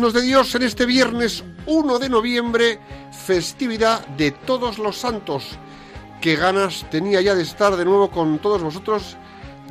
[0.00, 2.78] nos de Dios, en este viernes 1 de noviembre,
[3.26, 5.58] festividad de todos los santos.
[6.20, 9.16] Qué ganas tenía ya de estar de nuevo con todos vosotros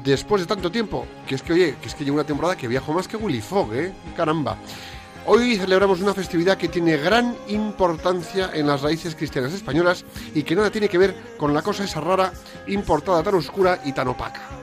[0.04, 1.06] después de tanto tiempo.
[1.26, 3.42] Que es que, oye, que es que llevo una temporada que viajo más que Willy
[3.42, 3.94] Fogg, ¿eh?
[4.16, 4.58] Caramba.
[5.26, 10.04] Hoy celebramos una festividad que tiene gran importancia en las raíces cristianas españolas
[10.36, 12.34] y que nada tiene que ver con la cosa esa rara,
[12.68, 14.61] importada tan oscura y tan opaca.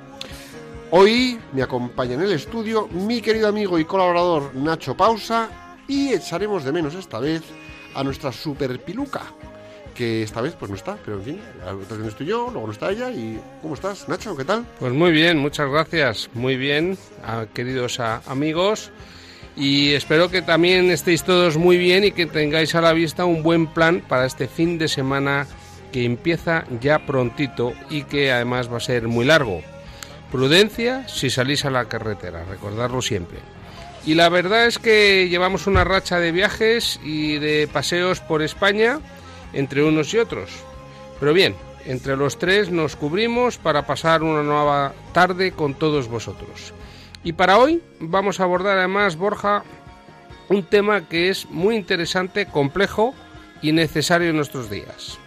[0.90, 5.48] Hoy me acompaña en el estudio mi querido amigo y colaborador Nacho Pausa
[5.86, 7.42] y echaremos de menos esta vez
[7.94, 9.22] a nuestra super piluca,
[9.94, 11.40] que esta vez pues no está, pero en fin,
[11.82, 14.34] otra vez estoy yo, luego no está ella y ¿cómo estás Nacho?
[14.36, 14.64] ¿Qué tal?
[14.78, 16.30] Pues muy bien, muchas gracias.
[16.34, 18.90] Muy bien, a- queridos amigos.
[19.56, 23.42] Y espero que también estéis todos muy bien y que tengáis a la vista un
[23.42, 25.46] buen plan para este fin de semana
[25.92, 29.60] que empieza ya prontito y que además va a ser muy largo.
[30.30, 33.38] Prudencia si salís a la carretera, recordarlo siempre.
[34.04, 39.00] Y la verdad es que llevamos una racha de viajes y de paseos por España
[39.52, 40.50] entre unos y otros.
[41.18, 46.72] Pero bien, entre los tres nos cubrimos para pasar una nueva tarde con todos vosotros.
[47.24, 49.64] Y para hoy vamos a abordar además, Borja,
[50.48, 53.14] un tema que es muy interesante, complejo
[53.62, 55.18] y necesario en nuestros días.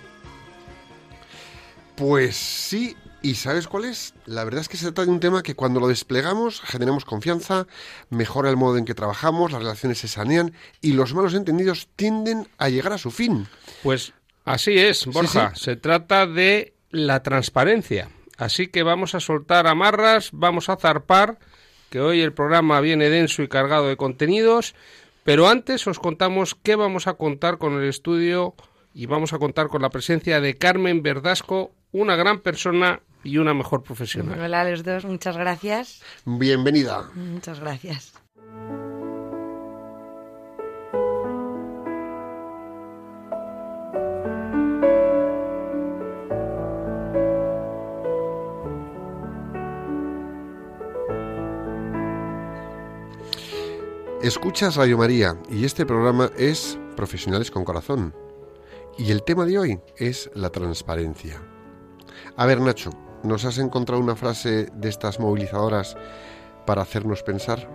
[1.95, 4.13] Pues sí, ¿y sabes cuál es?
[4.25, 7.67] La verdad es que se trata de un tema que cuando lo desplegamos generamos confianza,
[8.09, 12.47] mejora el modo en que trabajamos, las relaciones se sanean y los malos entendidos tienden
[12.57, 13.47] a llegar a su fin.
[13.83, 14.13] Pues
[14.45, 15.53] así es, Borja.
[15.55, 15.63] sí.
[15.63, 18.09] Se trata de la transparencia.
[18.37, 21.37] Así que vamos a soltar amarras, vamos a zarpar,
[21.89, 24.73] que hoy el programa viene denso y cargado de contenidos,
[25.23, 28.55] pero antes os contamos qué vamos a contar con el estudio
[28.93, 33.53] y vamos a contar con la presencia de Carmen Verdasco, una gran persona y una
[33.53, 34.39] mejor profesional.
[34.39, 36.01] Hola a los dos, muchas gracias.
[36.25, 37.09] Bienvenida.
[37.13, 38.13] Muchas gracias.
[54.21, 58.13] Escuchas Radio María y este programa es Profesionales con Corazón.
[58.95, 61.41] Y el tema de hoy es la transparencia.
[62.37, 62.91] A ver, Nacho,
[63.23, 65.95] ¿nos has encontrado una frase de estas movilizadoras
[66.65, 67.67] para hacernos pensar?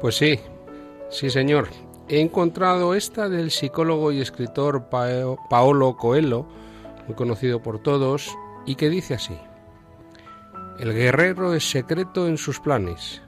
[0.00, 0.38] Pues sí,
[1.10, 1.68] sí señor.
[2.08, 6.46] He encontrado esta del psicólogo y escritor Pao- Paolo Coelho,
[7.06, 9.38] muy conocido por todos, y que dice así.
[10.78, 13.22] El guerrero es secreto en sus planes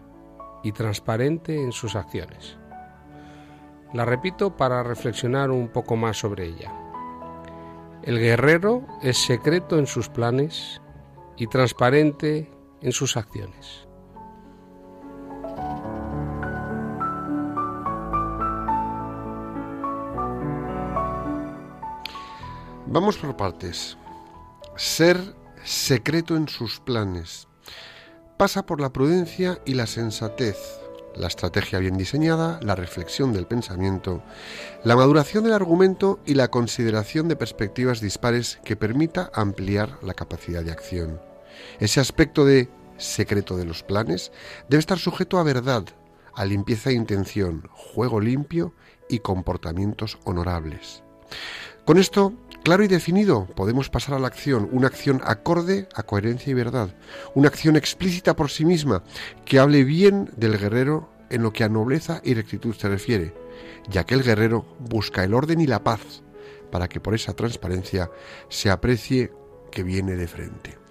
[0.62, 2.56] y transparente en sus acciones.
[3.92, 6.72] La repito para reflexionar un poco más sobre ella.
[8.02, 10.80] El guerrero es secreto en sus planes
[11.36, 12.50] y transparente
[12.80, 13.86] en sus acciones.
[22.86, 23.96] Vamos por partes.
[24.76, 25.18] Ser
[25.64, 27.48] secreto en sus planes.
[28.36, 30.56] Pasa por la prudencia y la sensatez,
[31.16, 34.22] la estrategia bien diseñada, la reflexión del pensamiento,
[34.84, 40.62] la maduración del argumento y la consideración de perspectivas dispares que permita ampliar la capacidad
[40.62, 41.20] de acción.
[41.80, 44.32] Ese aspecto de secreto de los planes
[44.68, 45.84] debe estar sujeto a verdad,
[46.34, 48.74] a limpieza de intención, juego limpio
[49.08, 51.02] y comportamientos honorables.
[51.84, 56.50] Con esto, claro y definido, podemos pasar a la acción, una acción acorde a coherencia
[56.50, 56.96] y verdad,
[57.34, 59.02] una acción explícita por sí misma,
[59.44, 63.34] que hable bien del guerrero en lo que a nobleza y rectitud se refiere,
[63.88, 66.22] ya que el guerrero busca el orden y la paz,
[66.70, 68.10] para que por esa transparencia
[68.48, 69.32] se aprecie
[69.70, 70.83] que viene de frente.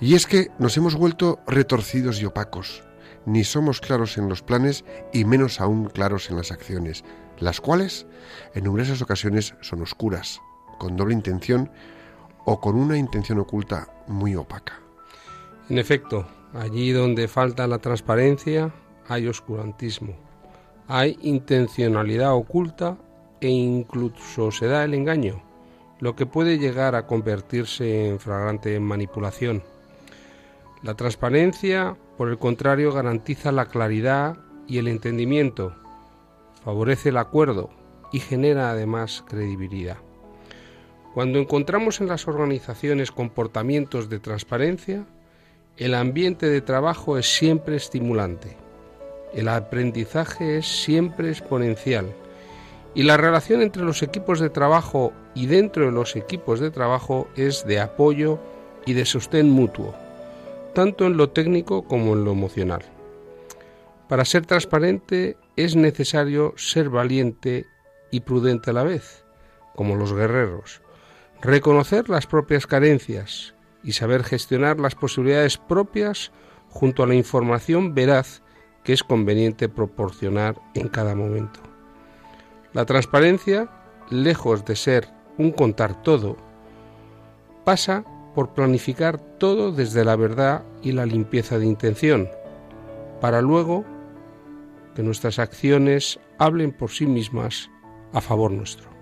[0.00, 2.82] Y es que nos hemos vuelto retorcidos y opacos,
[3.26, 7.04] ni somos claros en los planes y menos aún claros en las acciones,
[7.38, 8.06] las cuales
[8.54, 10.40] en numerosas ocasiones son oscuras,
[10.78, 11.70] con doble intención
[12.44, 14.80] o con una intención oculta muy opaca.
[15.68, 18.72] En efecto, allí donde falta la transparencia
[19.08, 20.14] hay oscurantismo,
[20.88, 22.98] hay intencionalidad oculta
[23.40, 25.42] e incluso se da el engaño,
[26.00, 29.62] lo que puede llegar a convertirse en flagrante manipulación.
[30.84, 34.36] La transparencia, por el contrario, garantiza la claridad
[34.68, 35.74] y el entendimiento,
[36.62, 37.70] favorece el acuerdo
[38.12, 39.96] y genera además credibilidad.
[41.14, 45.06] Cuando encontramos en las organizaciones comportamientos de transparencia,
[45.78, 48.58] el ambiente de trabajo es siempre estimulante,
[49.32, 52.12] el aprendizaje es siempre exponencial
[52.94, 57.26] y la relación entre los equipos de trabajo y dentro de los equipos de trabajo
[57.36, 58.38] es de apoyo
[58.84, 59.94] y de sostén mutuo,
[60.74, 62.82] tanto en lo técnico como en lo emocional.
[64.08, 67.66] Para ser transparente es necesario ser valiente
[68.10, 69.24] y prudente a la vez,
[69.74, 70.82] como los guerreros,
[71.40, 76.32] reconocer las propias carencias y saber gestionar las posibilidades propias
[76.68, 78.42] junto a la información veraz
[78.82, 81.60] que es conveniente proporcionar en cada momento.
[82.72, 83.70] La transparencia,
[84.10, 86.36] lejos de ser un contar todo,
[87.64, 88.04] pasa
[88.34, 92.28] por planificar todo desde la verdad y la limpieza de intención,
[93.20, 93.84] para luego
[94.94, 97.70] que nuestras acciones hablen por sí mismas
[98.12, 98.93] a favor nuestro.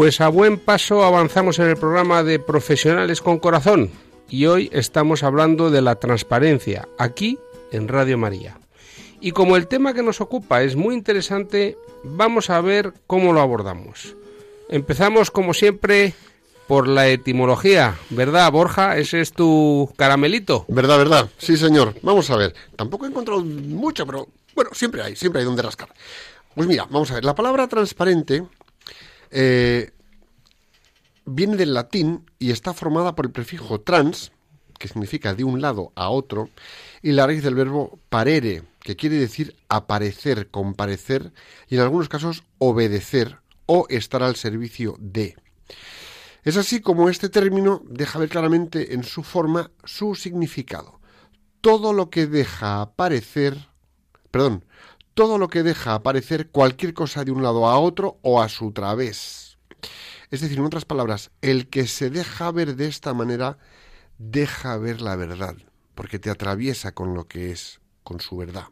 [0.00, 3.90] Pues a buen paso avanzamos en el programa de Profesionales con Corazón
[4.30, 7.38] y hoy estamos hablando de la transparencia aquí
[7.70, 8.58] en Radio María.
[9.20, 13.42] Y como el tema que nos ocupa es muy interesante, vamos a ver cómo lo
[13.42, 14.16] abordamos.
[14.70, 16.14] Empezamos como siempre
[16.66, 18.96] por la etimología, ¿verdad, Borja?
[18.96, 20.64] Ese es tu caramelito.
[20.68, 21.28] ¿Verdad, verdad?
[21.36, 21.94] Sí, señor.
[22.00, 22.54] Vamos a ver.
[22.74, 25.90] Tampoco he encontrado mucho, pero bueno, siempre hay, siempre hay donde rascar.
[26.54, 27.24] Pues mira, vamos a ver.
[27.24, 28.42] La palabra transparente
[29.30, 29.90] eh,
[31.24, 34.32] viene del latín y está formada por el prefijo trans,
[34.78, 36.48] que significa de un lado a otro,
[37.02, 41.32] y la raíz del verbo parere, que quiere decir aparecer, comparecer,
[41.68, 45.36] y en algunos casos obedecer o estar al servicio de.
[46.42, 51.00] Es así como este término deja ver claramente en su forma su significado.
[51.60, 53.68] Todo lo que deja aparecer,
[54.30, 54.64] perdón,
[55.20, 58.72] todo lo que deja aparecer cualquier cosa de un lado a otro o a su
[58.72, 59.58] través.
[60.30, 63.58] Es decir, en otras palabras, el que se deja ver de esta manera
[64.16, 65.56] deja ver la verdad,
[65.94, 68.68] porque te atraviesa con lo que es, con su verdad.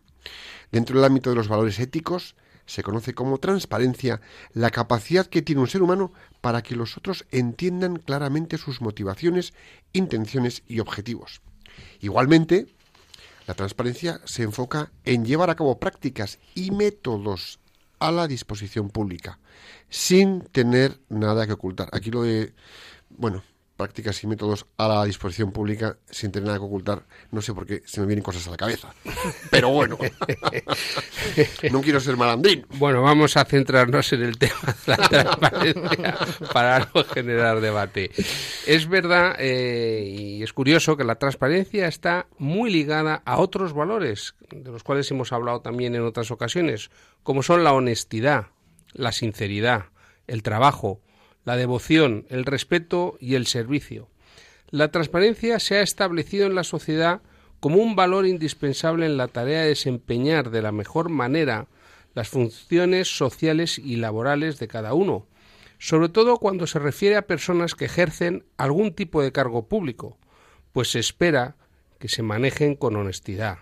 [0.73, 2.35] Dentro del ámbito de los valores éticos,
[2.65, 4.23] se conoce como transparencia
[4.55, 9.53] la capacidad que tiene un ser humano para que los otros entiendan claramente sus motivaciones,
[9.93, 11.43] intenciones y objetivos.
[12.01, 12.75] Igualmente,
[13.49, 17.61] la transparencia se enfoca en llevar a cabo prácticas y métodos
[17.99, 19.39] a la disposición pública,
[19.89, 21.89] sin tener nada que ocultar.
[21.93, 22.53] Aquí lo de,
[23.09, 23.43] bueno,
[23.79, 27.07] prácticas y métodos a la disposición pública sin tener nada que ocultar.
[27.31, 28.93] No sé por qué se me vienen cosas a la cabeza.
[29.51, 29.97] Pero bueno,
[31.71, 32.67] no quiero ser malandrín.
[32.75, 36.19] Bueno, vamos a centrarnos en el tema de la transparencia
[36.53, 38.11] para no generar debate.
[38.67, 44.35] Es verdad eh, y es curioso que la transparencia está muy ligada a otros valores,
[44.51, 46.91] de los cuales hemos hablado también en otras ocasiones,
[47.23, 48.49] como son la honestidad,
[48.93, 49.87] la sinceridad,
[50.27, 51.01] el trabajo,
[51.49, 54.11] la devoción, el respeto y el servicio.
[54.69, 57.23] La transparencia se ha establecido en la sociedad
[57.59, 61.67] como un valor indispensable en la tarea de desempeñar de la mejor manera
[62.13, 65.27] las funciones sociales y laborales de cada uno,
[65.79, 70.19] sobre todo cuando se refiere a personas que ejercen algún tipo de cargo público,
[70.73, 71.57] pues se espera
[71.99, 73.61] que se manejen con honestidad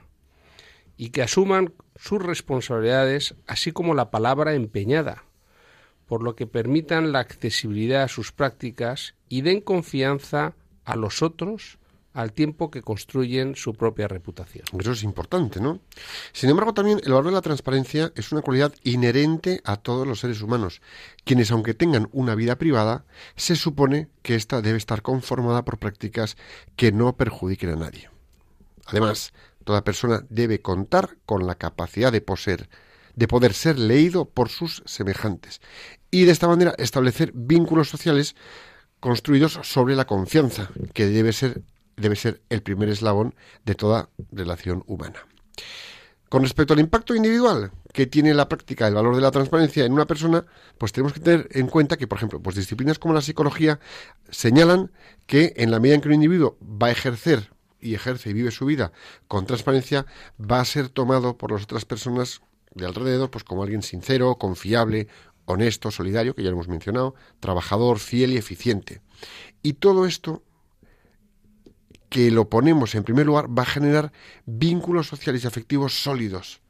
[0.97, 5.26] y que asuman sus responsabilidades, así como la palabra empeñada,
[6.07, 11.79] por lo que permitan la accesibilidad a sus prácticas y den confianza a los otros
[12.17, 14.65] al tiempo que construyen su propia reputación.
[14.79, 15.81] Eso es importante, ¿no?
[16.33, 20.21] Sin embargo, también el valor de la transparencia es una cualidad inherente a todos los
[20.21, 20.81] seres humanos,
[21.25, 23.05] quienes, aunque tengan una vida privada,
[23.37, 26.39] se supone que ésta debe estar conformada por prácticas
[26.75, 28.09] que no perjudiquen a nadie.
[28.87, 29.35] Además,
[29.65, 32.71] toda persona debe contar con la capacidad de poseer
[33.17, 35.61] de poder ser leído por sus semejantes
[36.11, 38.37] y de esta manera establecer vínculos sociales
[39.01, 41.63] construidos sobre la confianza, que debe ser
[41.97, 45.27] debe ser el primer eslabón de toda relación humana.
[46.29, 49.93] Con respecto al impacto individual que tiene la práctica del valor de la transparencia en
[49.93, 50.45] una persona,
[50.77, 53.79] pues tenemos que tener en cuenta que, por ejemplo, pues disciplinas como la psicología
[54.29, 54.91] señalan
[55.27, 58.51] que en la medida en que un individuo va a ejercer y ejerce y vive
[58.51, 58.93] su vida
[59.29, 60.07] con transparencia,
[60.39, 62.41] va a ser tomado por las otras personas
[62.77, 65.09] de alrededor pues como alguien sincero, confiable,
[65.47, 69.01] honesto, solidario, que ya lo hemos mencionado, trabajador, fiel y eficiente.
[69.63, 70.43] Y todo esto
[72.09, 74.13] que lo ponemos en primer lugar va a generar
[74.45, 76.61] vínculos sociales y afectivos sólidos,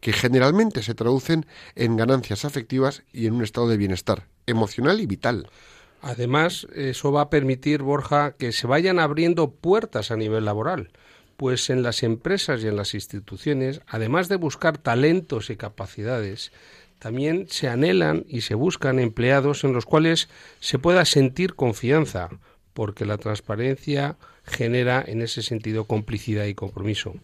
[0.00, 5.06] que generalmente se traducen en ganancias afectivas y en un estado de bienestar emocional y
[5.06, 5.50] vital.
[6.02, 10.92] Además, eso va a permitir, Borja, que se vayan abriendo puertas a nivel laboral,
[11.36, 16.52] pues en las empresas y en las instituciones, además de buscar talentos y capacidades,
[16.98, 20.28] también se anhelan y se buscan empleados en los cuales
[20.60, 22.30] se pueda sentir confianza,
[22.72, 27.14] porque la transparencia genera en ese sentido complicidad y compromiso.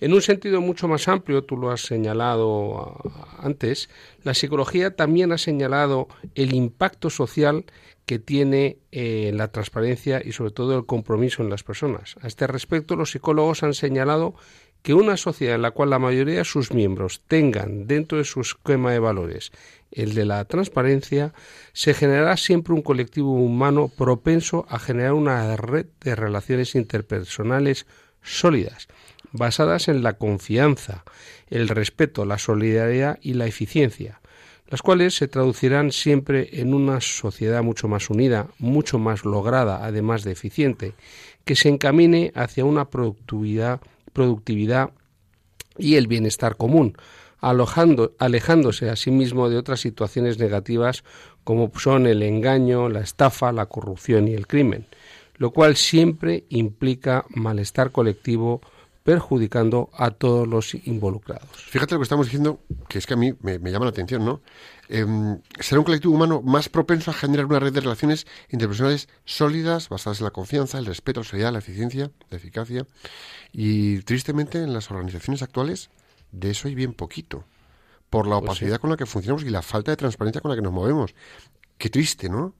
[0.00, 3.90] En un sentido mucho más amplio, tú lo has señalado ah, antes,
[4.22, 7.64] la psicología también ha señalado el impacto social
[8.06, 12.16] que tiene eh, la transparencia y sobre todo el compromiso en las personas.
[12.20, 14.34] A este respecto, los psicólogos han señalado
[14.82, 18.40] que una sociedad en la cual la mayoría de sus miembros tengan dentro de su
[18.40, 19.52] esquema de valores
[19.90, 21.32] el de la transparencia,
[21.72, 27.86] se generará siempre un colectivo humano propenso a generar una red de relaciones interpersonales
[28.22, 28.88] sólidas,
[29.32, 31.04] basadas en la confianza,
[31.48, 34.20] el respeto, la solidaridad y la eficiencia,
[34.68, 40.22] las cuales se traducirán siempre en una sociedad mucho más unida, mucho más lograda, además
[40.22, 40.94] de eficiente,
[41.44, 43.80] que se encamine hacia una productividad
[45.76, 46.96] y el bienestar común,
[47.40, 51.04] alojando, alejándose asimismo sí de otras situaciones negativas
[51.42, 54.86] como son el engaño, la estafa, la corrupción y el crimen,
[55.36, 58.60] lo cual siempre implica malestar colectivo
[59.02, 61.48] perjudicando a todos los involucrados.
[61.54, 64.24] Fíjate lo que estamos diciendo, que es que a mí me, me llama la atención,
[64.24, 64.40] ¿no?
[64.88, 65.06] Eh,
[65.60, 70.20] será un colectivo humano más propenso a generar una red de relaciones interpersonales sólidas, basadas
[70.20, 72.86] en la confianza, el respeto, la solidaridad, la eficiencia, la eficacia.
[73.52, 75.90] Y tristemente en las organizaciones actuales
[76.32, 77.44] de eso hay bien poquito.
[78.10, 78.64] Por la Pues sí.
[78.64, 81.14] opacidad con la que funcionamos y la falta de transparencia con la que nos movemos.
[81.78, 82.54] Qué triste, ¿no?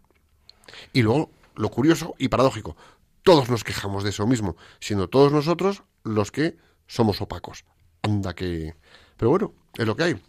[0.92, 2.76] Y luego, lo curioso y paradójico,
[3.24, 7.64] todos nos quejamos de eso mismo, siendo todos nosotros los que somos opacos.
[8.02, 8.74] Anda que...
[9.16, 10.22] Pero bueno, es lo que hay.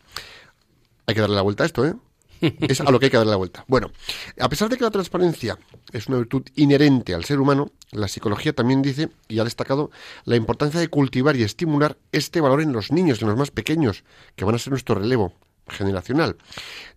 [1.07, 1.95] Hay que darle la vuelta a esto, ¿eh?
[2.41, 3.63] Es a lo que hay que darle la vuelta.
[3.67, 3.91] Bueno,
[4.39, 5.59] a pesar de que la transparencia
[5.91, 9.91] es una virtud inherente al ser humano, la psicología también dice y ha destacado
[10.25, 14.03] la importancia de cultivar y estimular este valor en los niños, en los más pequeños,
[14.35, 15.33] que van a ser nuestro relevo
[15.67, 16.37] generacional,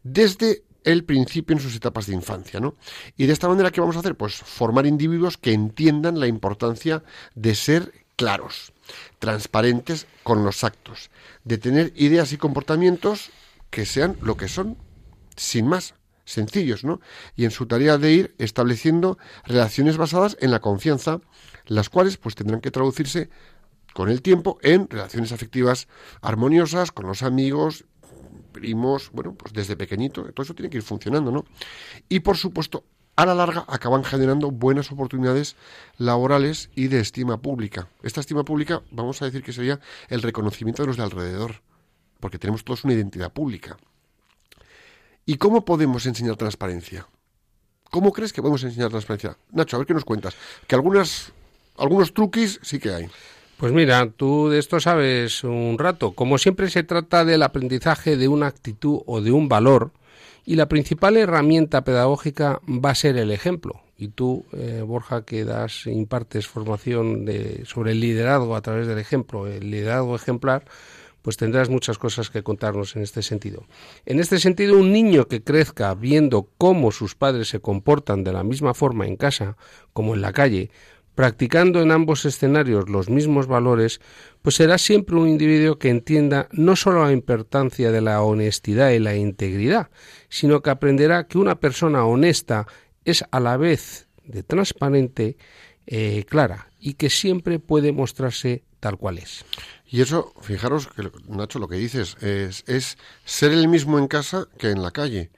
[0.03, 2.77] desde el principio en sus etapas de infancia, ¿no?
[3.17, 4.17] Y de esta manera, ¿qué vamos a hacer?
[4.17, 7.03] Pues formar individuos que entiendan la importancia
[7.35, 8.73] de ser claros,
[9.19, 11.11] transparentes con los actos,
[11.45, 13.31] de tener ideas y comportamientos
[13.71, 14.77] que sean lo que son,
[15.37, 15.95] sin más,
[16.25, 17.01] sencillos, ¿no?
[17.37, 21.21] Y en su tarea de ir estableciendo relaciones basadas en la confianza,
[21.67, 23.31] las cuales pues tendrán que traducirse
[23.93, 25.87] con el tiempo en relaciones afectivas
[26.21, 27.85] armoniosas con los amigos,
[28.53, 31.45] primos, bueno, pues desde pequeñito, todo eso tiene que ir funcionando, ¿no?
[32.09, 32.85] Y por supuesto,
[33.17, 35.57] a la larga acaban generando buenas oportunidades
[35.99, 37.89] laborales y de estima pública.
[38.03, 41.63] Esta estima pública, vamos a decir que sería el reconocimiento de los de alrededor,
[42.21, 43.77] porque tenemos todos una identidad pública.
[45.27, 47.07] ¿Y cómo podemos enseñar transparencia?
[47.91, 49.39] ¿Cómo crees que podemos enseñar transparencia?
[49.53, 50.35] Nacho, a ver qué nos cuentas.
[50.67, 51.33] Que algunas,
[51.77, 53.09] algunos truquis sí que hay.
[53.57, 56.13] Pues mira, tú de esto sabes un rato.
[56.13, 59.93] Como siempre se trata del aprendizaje de una actitud o de un valor
[60.45, 63.81] y la principal herramienta pedagógica va a ser el ejemplo.
[63.97, 68.99] Y tú, eh, Borja, que das, impartes formación de, sobre el liderazgo a través del
[68.99, 70.65] ejemplo, el liderazgo ejemplar,
[71.23, 73.65] pues tendrás muchas cosas que contarnos en este sentido.
[74.05, 78.45] En este sentido, un niño que crezca viendo cómo sus padres se comportan de la
[78.45, 79.57] misma forma en casa
[79.95, 80.71] como en la calle,
[81.15, 84.01] practicando en ambos escenarios los mismos valores,
[84.43, 88.99] pues será siempre un individuo que entienda no solo la importancia de la honestidad y
[88.99, 89.91] la integridad,
[90.29, 92.67] sino que aprenderá que una persona honesta
[93.05, 95.37] es a la vez de transparente,
[95.87, 99.45] eh, clara y que siempre puede mostrarse tal cual es.
[99.87, 104.49] Y eso, fijaros, que Nacho, lo que dices es, es ser el mismo en casa
[104.59, 105.31] que en la calle.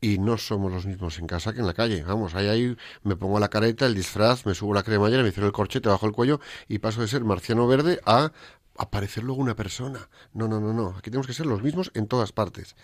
[0.00, 2.02] Y no somos los mismos en casa que en la calle.
[2.04, 5.46] Vamos, ahí, ahí me pongo la careta, el disfraz, me subo la cremallera, me cierro
[5.46, 8.32] el corchete bajo el cuello y paso de ser marciano verde a
[8.78, 10.08] aparecer luego una persona.
[10.34, 10.90] No, no, no, no.
[10.98, 12.76] Aquí tenemos que ser los mismos en todas partes.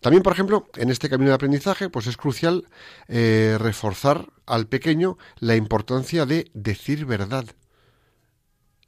[0.00, 2.68] También, por ejemplo, en este camino de aprendizaje, pues es crucial
[3.08, 7.46] eh, reforzar al pequeño la importancia de decir verdad.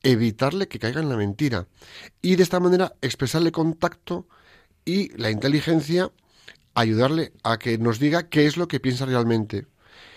[0.02, 1.68] evitarle que caiga en la mentira
[2.20, 4.26] y de esta manera expresarle contacto
[4.84, 6.10] y la inteligencia
[6.74, 9.66] ayudarle a que nos diga qué es lo que piensa realmente.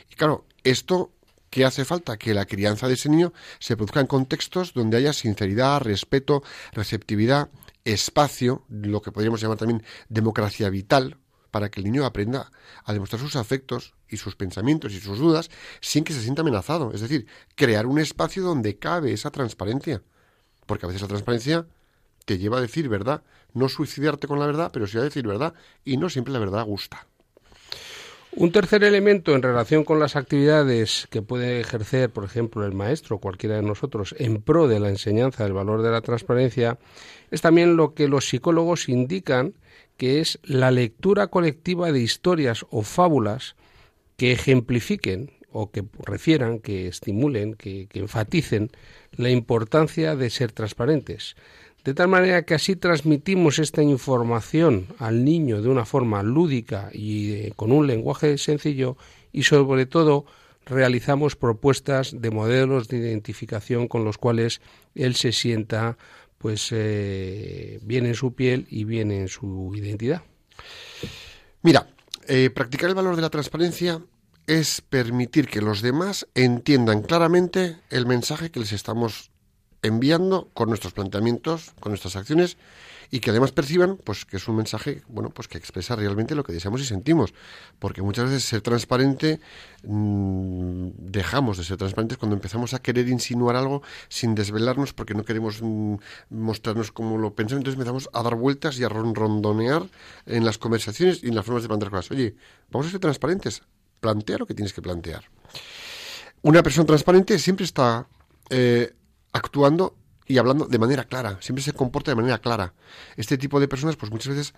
[0.09, 1.11] Y claro, esto
[1.55, 2.17] ¿Qué hace falta?
[2.17, 6.43] Que la crianza de ese niño se produzca en contextos donde haya sinceridad, respeto,
[6.73, 7.49] receptividad,
[7.85, 11.17] espacio, lo que podríamos llamar también democracia vital,
[11.51, 12.51] para que el niño aprenda
[12.83, 16.91] a demostrar sus afectos y sus pensamientos y sus dudas sin que se sienta amenazado.
[16.91, 20.03] Es decir, crear un espacio donde cabe esa transparencia.
[20.65, 21.67] Porque a veces la transparencia
[22.25, 23.23] te lleva a decir verdad,
[23.55, 26.65] no suicidarte con la verdad, pero sí a decir verdad, y no siempre la verdad
[26.65, 27.07] gusta.
[28.37, 33.19] Un tercer elemento en relación con las actividades que puede ejercer, por ejemplo, el maestro
[33.19, 36.77] cualquiera de nosotros en pro de la enseñanza del valor de la transparencia
[37.31, 39.53] es también lo que los psicólogos indican
[39.95, 43.55] que es la lectura colectiva de historias o fábulas
[44.17, 48.69] que ejemplifiquen o que refieran, que estimulen, que, que enfaticen
[49.13, 51.37] la importancia de ser transparentes
[51.85, 57.51] de tal manera que así transmitimos esta información al niño de una forma lúdica y
[57.51, 58.97] con un lenguaje sencillo
[59.31, 60.25] y sobre todo
[60.65, 64.61] realizamos propuestas de modelos de identificación con los cuales
[64.95, 65.95] él se sienta
[66.39, 70.23] pues eh, bien en su piel y bien en su identidad.
[71.61, 71.87] Mira,
[72.27, 74.01] eh, practicar el valor de la transparencia
[74.47, 79.29] es permitir que los demás entiendan claramente el mensaje que les estamos
[79.85, 82.57] enviando con nuestros planteamientos, con nuestras acciones
[83.11, 86.43] y que además perciban pues que es un mensaje bueno pues que expresa realmente lo
[86.43, 87.33] que deseamos y sentimos.
[87.79, 89.39] Porque muchas veces ser transparente
[89.83, 95.23] mmm, dejamos de ser transparentes cuando empezamos a querer insinuar algo sin desvelarnos porque no
[95.23, 95.95] queremos mmm,
[96.29, 97.61] mostrarnos como lo pensamos.
[97.61, 99.83] Entonces empezamos a dar vueltas y a rondonear
[100.25, 102.11] en las conversaciones y en las formas de plantear cosas.
[102.11, 102.35] Oye
[102.71, 103.61] vamos a ser transparentes.
[103.99, 105.23] Plantea lo que tienes que plantear.
[106.41, 108.07] Una persona transparente siempre está
[108.49, 108.93] eh,
[109.35, 112.73] actuando y hablando de manera clara, siempre se comporta de manera clara.
[113.15, 114.53] Este tipo de personas, pues muchas veces,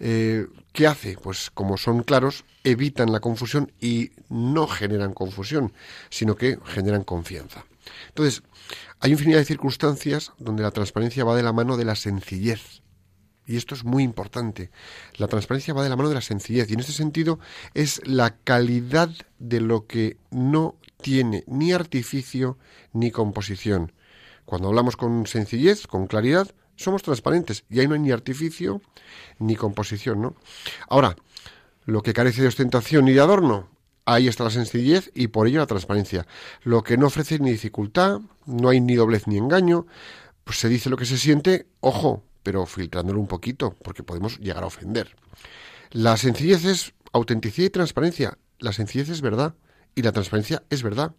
[0.00, 1.16] eh, ¿qué hace?
[1.22, 5.72] Pues como son claros, evitan la confusión y no generan confusión,
[6.10, 7.64] sino que generan confianza.
[8.08, 8.42] Entonces,
[9.00, 12.82] hay infinidad de circunstancias donde la transparencia va de la mano de la sencillez.
[13.46, 14.70] Y esto es muy importante.
[15.18, 16.70] La transparencia va de la mano de la sencillez.
[16.70, 17.38] Y en este sentido
[17.74, 22.56] es la calidad de lo que no tiene ni artificio
[22.92, 23.92] ni composición
[24.44, 28.80] cuando hablamos con sencillez, con claridad, somos transparentes y ahí no hay ni artificio
[29.38, 30.36] ni composición, ¿no?
[30.88, 31.16] Ahora,
[31.84, 33.68] lo que carece de ostentación ni de adorno,
[34.04, 36.26] ahí está la sencillez y por ello la transparencia.
[36.62, 39.86] Lo que no ofrece ni dificultad, no hay ni doblez ni engaño,
[40.44, 44.64] pues se dice lo que se siente, ojo, pero filtrándolo un poquito, porque podemos llegar
[44.64, 45.14] a ofender.
[45.90, 48.38] La sencillez es autenticidad y transparencia.
[48.58, 49.54] La sencillez es verdad
[49.94, 51.14] y la transparencia es verdad.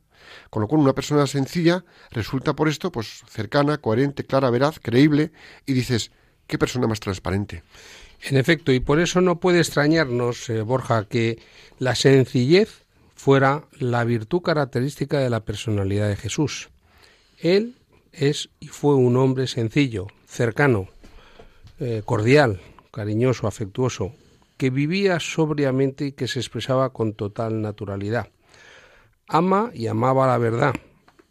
[0.50, 5.32] Con lo cual, una persona sencilla resulta por esto, pues, cercana, coherente, clara, veraz, creíble,
[5.66, 6.12] y dices,
[6.48, 7.64] qué persona más transparente.
[8.22, 11.40] En efecto, y por eso no puede extrañarnos, eh, Borja, que
[11.80, 12.84] la sencillez
[13.16, 16.70] fuera la virtud característica de la personalidad de Jesús.
[17.40, 17.76] Él
[18.12, 20.88] es y fue un hombre sencillo, cercano,
[21.80, 24.14] eh, cordial, cariñoso, afectuoso,
[24.58, 28.30] que vivía sobriamente y que se expresaba con total naturalidad.
[29.28, 30.74] Ama y amaba la verdad,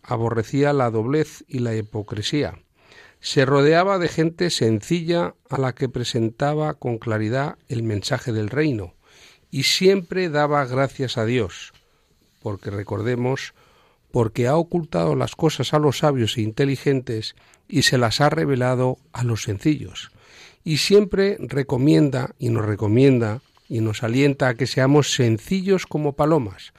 [0.02, 2.58] aborrecía la doblez y la hipocresía.
[3.20, 8.94] Se rodeaba de gente sencilla a la que presentaba con claridad el mensaje del reino,
[9.50, 11.72] y siempre daba gracias a Dios,
[12.42, 13.54] porque recordemos,
[14.10, 17.36] porque ha ocultado las cosas a los sabios e inteligentes
[17.68, 20.10] y se las ha revelado a los sencillos.
[20.64, 26.72] Y siempre recomienda y nos recomienda y nos alienta a que seamos sencillos como palomas,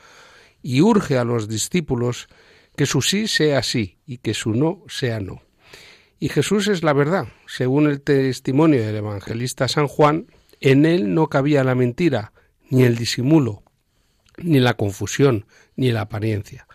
[0.63, 2.27] y urge a los discípulos
[2.75, 5.43] que su sí sea sí y que su no sea no.
[6.19, 7.27] Y Jesús es la verdad.
[7.45, 10.27] Según el testimonio del evangelista San Juan,
[10.61, 12.31] en él no cabía la mentira,
[12.69, 13.63] ni el disimulo,
[14.37, 15.45] ni la confusión,
[15.75, 16.65] ni la apariencia.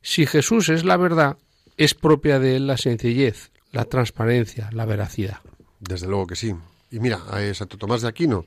[0.00, 1.36] Si Jesús es la verdad,
[1.76, 5.40] es propia de él la sencillez, la transparencia, la veracidad.
[5.80, 6.54] Desde luego que sí.
[6.90, 8.46] Y mira, a Santo Tomás de Aquino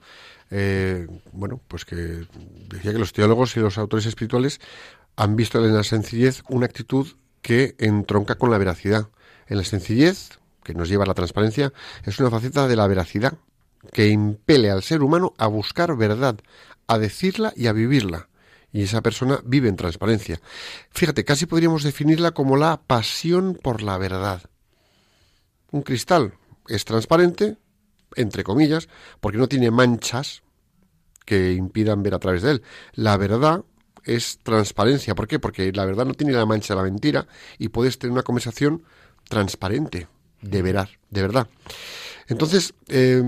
[0.50, 4.60] eh, bueno, pues que decía que los teólogos y los autores espirituales
[5.16, 7.08] han visto en la sencillez una actitud
[7.42, 9.08] que entronca con la veracidad.
[9.48, 13.34] En la sencillez, que nos lleva a la transparencia, es una faceta de la veracidad
[13.94, 16.40] que impele al ser humano a buscar verdad,
[16.88, 18.30] a decirla y a vivirla.
[18.72, 20.42] Y esa persona vive en transparencia.
[20.92, 24.42] Fíjate, casi podríamos definirla como la pasión por la verdad.
[25.72, 26.34] Un cristal
[26.68, 27.58] es transparente
[28.16, 28.90] entre comillas,
[29.20, 30.44] porque no tiene manchas
[31.26, 32.64] que impidan ver a través de él.
[32.94, 33.64] La verdad
[34.06, 35.14] es transparencia.
[35.14, 35.40] ¿Por qué?
[35.40, 38.84] Porque la verdad no tiene la mancha de la mentira y puedes tener una conversación
[39.28, 40.08] transparente,
[40.42, 41.50] de verar, de verdad.
[42.28, 43.22] Entonces, eh,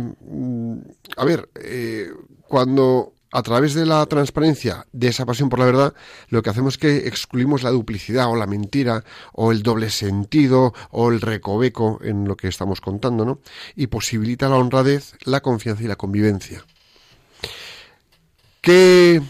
[1.18, 2.10] a ver, eh,
[2.48, 5.94] cuando a través de la transparencia, de esa pasión por la verdad,
[6.30, 10.74] lo que hacemos es que excluimos la duplicidad o la mentira o el doble sentido
[10.92, 13.40] o el recoveco en lo que estamos contando, ¿no?
[13.76, 16.66] Y posibilita la honradez, la confianza y la convivencia.
[18.62, 19.22] ¿Qué,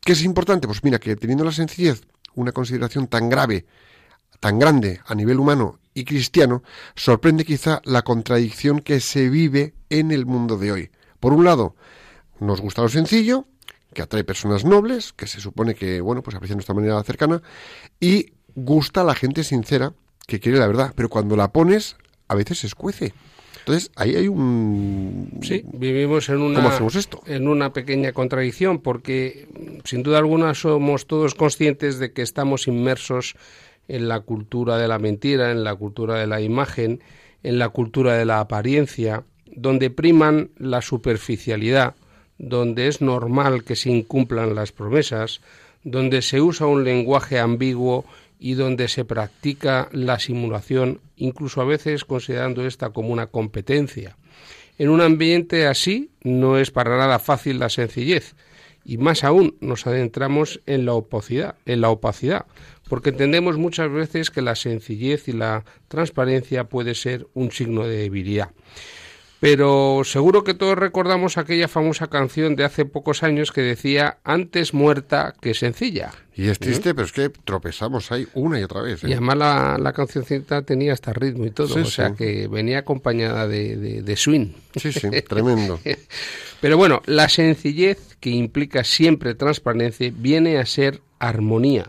[0.00, 0.66] qué es importante?
[0.66, 2.02] Pues mira, que teniendo la sencillez
[2.34, 3.66] una consideración tan grave,
[4.40, 6.62] tan grande a nivel humano y cristiano,
[6.94, 10.90] sorprende quizá la contradicción que se vive en el mundo de hoy.
[11.20, 11.74] Por un lado,
[12.40, 13.46] nos gusta lo sencillo,
[13.92, 17.42] que atrae personas nobles, que se supone que, bueno, pues aprecia nuestra manera cercana,
[18.00, 19.92] y gusta a la gente sincera,
[20.26, 21.96] que quiere la verdad, pero cuando la pones,
[22.28, 23.14] a veces se escuece.
[23.60, 25.40] Entonces, ahí hay un...
[25.42, 27.20] Sí, vivimos en una, ¿Cómo hacemos esto?
[27.26, 29.48] en una pequeña contradicción, porque
[29.84, 33.34] sin duda alguna somos todos conscientes de que estamos inmersos
[33.88, 37.00] en la cultura de la mentira, en la cultura de la imagen,
[37.42, 41.94] en la cultura de la apariencia, donde priman la superficialidad,
[42.38, 45.40] donde es normal que se incumplan las promesas,
[45.84, 48.04] donde se usa un lenguaje ambiguo
[48.38, 54.16] y donde se practica la simulación, incluso a veces considerando esta como una competencia.
[54.78, 58.34] En un ambiente así no es para nada fácil la sencillez
[58.84, 62.46] y más aún nos adentramos en la opacidad, en la opacidad,
[62.88, 67.96] porque entendemos muchas veces que la sencillez y la transparencia puede ser un signo de
[67.96, 68.50] debilidad.
[69.48, 74.74] Pero seguro que todos recordamos aquella famosa canción de hace pocos años que decía antes
[74.74, 76.10] muerta que sencilla.
[76.34, 79.04] Y es triste, pero es que tropezamos ahí una y otra vez.
[79.04, 79.08] ¿eh?
[79.08, 82.80] Y además la, la cancioncita tenía hasta ritmo y todo, Sí, o sea que venía
[82.80, 84.48] acompañada de, de- de swing.
[84.74, 85.78] Sí, sí, tremendo.
[86.60, 91.86] Pero bueno, la sencillez que implica siempre transparencia viene a ser armonía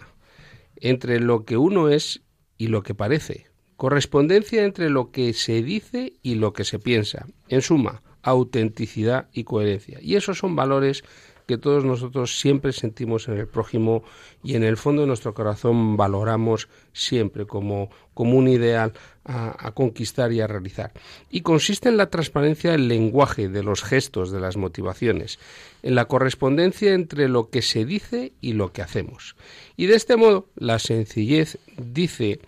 [0.79, 2.21] entre lo que uno es
[2.59, 3.46] y lo que parece,
[3.77, 9.43] correspondencia entre lo que se dice y lo que se piensa, en suma, autenticidad y
[9.43, 9.99] coherencia.
[10.01, 11.03] Y esos son valores
[11.47, 14.03] que todos nosotros siempre sentimos en el prójimo
[14.43, 18.91] y en el fondo de nuestro corazón valoramos siempre como, como un ideal
[19.23, 20.91] a, a conquistar y a realizar.
[21.29, 25.39] Y consiste en la transparencia del lenguaje, de los gestos, de las motivaciones,
[25.83, 29.37] en la correspondencia entre lo que se dice y lo que hacemos.
[29.77, 32.41] Y de este modo, la sencillez dice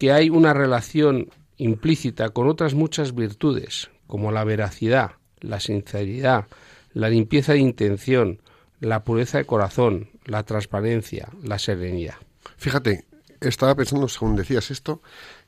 [0.00, 6.46] que hay una relación implícita con otras muchas virtudes, como la veracidad, la sinceridad,
[6.94, 8.40] la limpieza de intención,
[8.80, 12.14] la pureza de corazón, la transparencia, la serenidad.
[12.56, 13.04] Fíjate,
[13.42, 15.02] estaba pensando, según decías esto,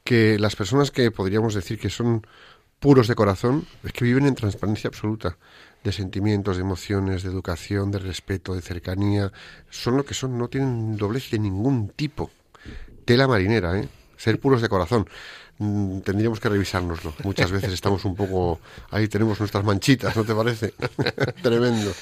[0.04, 2.26] que las personas que podríamos decir que son
[2.78, 5.38] puros de corazón, es que viven en transparencia absoluta,
[5.82, 9.32] de sentimientos, de emociones, de educación, de respeto, de cercanía,
[9.70, 12.30] son lo que son, no tienen doblez de ningún tipo.
[13.06, 13.88] Tela marinera, ¿eh?
[14.22, 15.08] Ser puros de corazón.
[15.58, 17.12] Mm, Tendríamos que revisárnoslo.
[17.24, 18.61] Muchas veces estamos un poco...
[18.92, 20.74] Ahí tenemos nuestras manchitas, ¿no te parece?
[21.42, 21.92] Tremendo.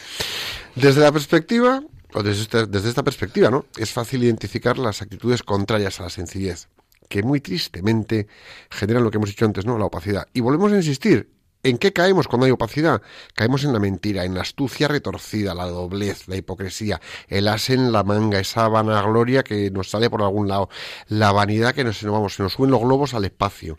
[0.74, 3.64] Desde la perspectiva, o desde esta, desde esta perspectiva, ¿no?
[3.78, 6.68] Es fácil identificar las actitudes contrarias a la sencillez,
[7.08, 8.26] que muy tristemente
[8.68, 9.78] generan lo que hemos dicho antes, ¿no?
[9.78, 10.28] La opacidad.
[10.34, 11.30] Y volvemos a insistir.
[11.62, 13.02] ¿En qué caemos cuando hay opacidad?
[13.34, 17.92] Caemos en la mentira, en la astucia retorcida, la doblez, la hipocresía, el as en
[17.92, 20.70] la manga, esa vanagloria que nos sale por algún lado,
[21.08, 23.76] la vanidad que nos, vamos, se nos suben los globos al espacio,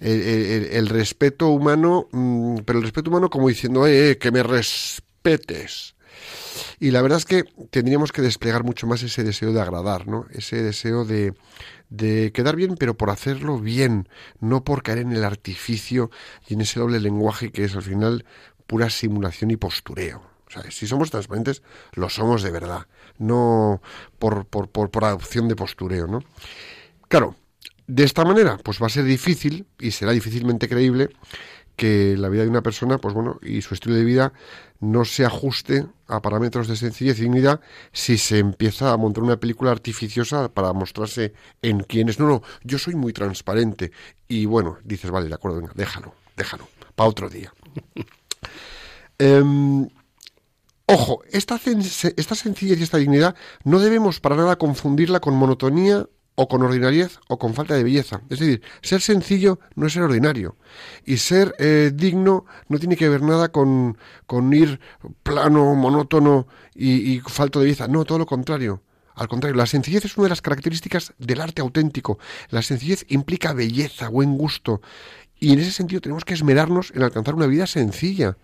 [0.00, 4.42] el, el- respeto humano, mm, pero el respeto humano como diciendo, eh, eh, que me
[4.42, 5.94] respetes.
[6.78, 10.26] Y la verdad es que tendríamos que desplegar mucho más ese deseo de agradar, ¿no?
[10.32, 11.34] Ese deseo de,
[11.90, 16.10] de quedar bien, pero por hacerlo bien, no por caer en el artificio
[16.48, 18.24] y en ese doble lenguaje que es al final
[18.66, 20.22] pura simulación y postureo.
[20.46, 22.86] O sea, si somos transparentes, lo somos de verdad,
[23.18, 23.82] no
[24.18, 26.24] por, por, por, por adopción de postureo, ¿no?
[27.08, 27.36] Claro,
[27.86, 31.10] de esta manera, pues va a ser difícil y será difícilmente creíble
[31.80, 34.34] que la vida de una persona, pues bueno, y su estilo de vida
[34.80, 39.40] no se ajuste a parámetros de sencillez y dignidad si se empieza a montar una
[39.40, 42.20] película artificiosa para mostrarse en quién es.
[42.20, 43.92] No, no, yo soy muy transparente.
[44.28, 47.50] Y bueno, dices, vale, de acuerdo, venga, déjalo, déjalo, para otro día.
[49.22, 49.86] Em,
[50.86, 51.60] Ojo, esta,
[52.16, 56.08] esta sencillez y esta dignidad no debemos para nada confundirla con monotonía
[56.40, 58.22] o con ordinariez o con falta de belleza.
[58.30, 60.56] Es decir, ser sencillo no es ser ordinario.
[61.04, 64.80] Y ser eh, digno no tiene que ver nada con, con ir
[65.22, 67.88] plano, monótono y, y falto de belleza.
[67.88, 68.80] No, todo lo contrario.
[69.14, 72.18] Al contrario, la sencillez es una de las características del arte auténtico.
[72.48, 74.80] La sencillez implica belleza, buen gusto.
[75.38, 78.38] Y en ese sentido tenemos que esmerarnos en alcanzar una vida sencilla,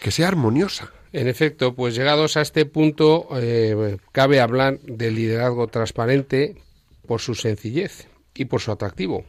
[0.00, 0.92] que sea armoniosa.
[1.12, 6.62] En efecto, pues llegados a este punto, eh, cabe hablar del liderazgo transparente
[7.06, 9.24] por su sencillez y por su atractivo.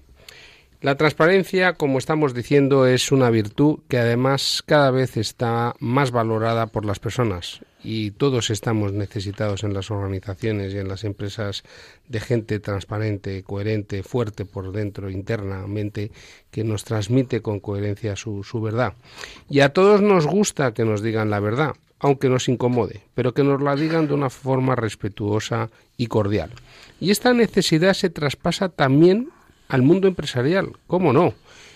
[0.84, 6.68] La transparencia, como estamos diciendo, es una virtud que además cada vez está más valorada
[6.68, 11.64] por las personas y todos estamos necesitados en las organizaciones y en las empresas
[12.10, 16.12] de gente transparente, coherente, fuerte por dentro, internamente,
[16.52, 18.94] que nos transmite con coherencia su, su verdad.
[19.50, 23.46] Y a todos nos gusta que nos digan la verdad, aunque nos incomode, pero que
[23.46, 26.52] nos la digan de una forma respetuosa y cordial.
[27.00, 29.30] Y esta necesidad se traspasa también
[29.68, 31.34] al mundo empresarial, ¿cómo no?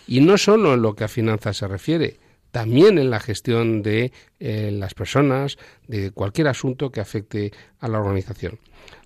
[0.07, 2.19] Y no solo en lo que a finanzas se refiere,
[2.51, 7.99] también en la gestión de eh, las personas, de cualquier asunto que afecte a la
[7.99, 8.59] organización.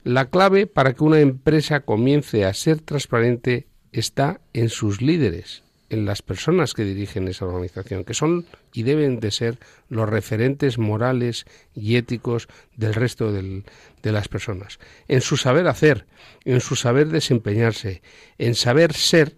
[0.03, 6.05] La clave para que una empresa comience a ser transparente está en sus líderes, en
[6.05, 11.45] las personas que dirigen esa organización, que son y deben de ser los referentes morales
[11.75, 13.63] y éticos del resto de
[14.11, 16.07] las personas, en su saber hacer,
[16.45, 18.01] en su saber desempeñarse,
[18.37, 19.35] en saber ser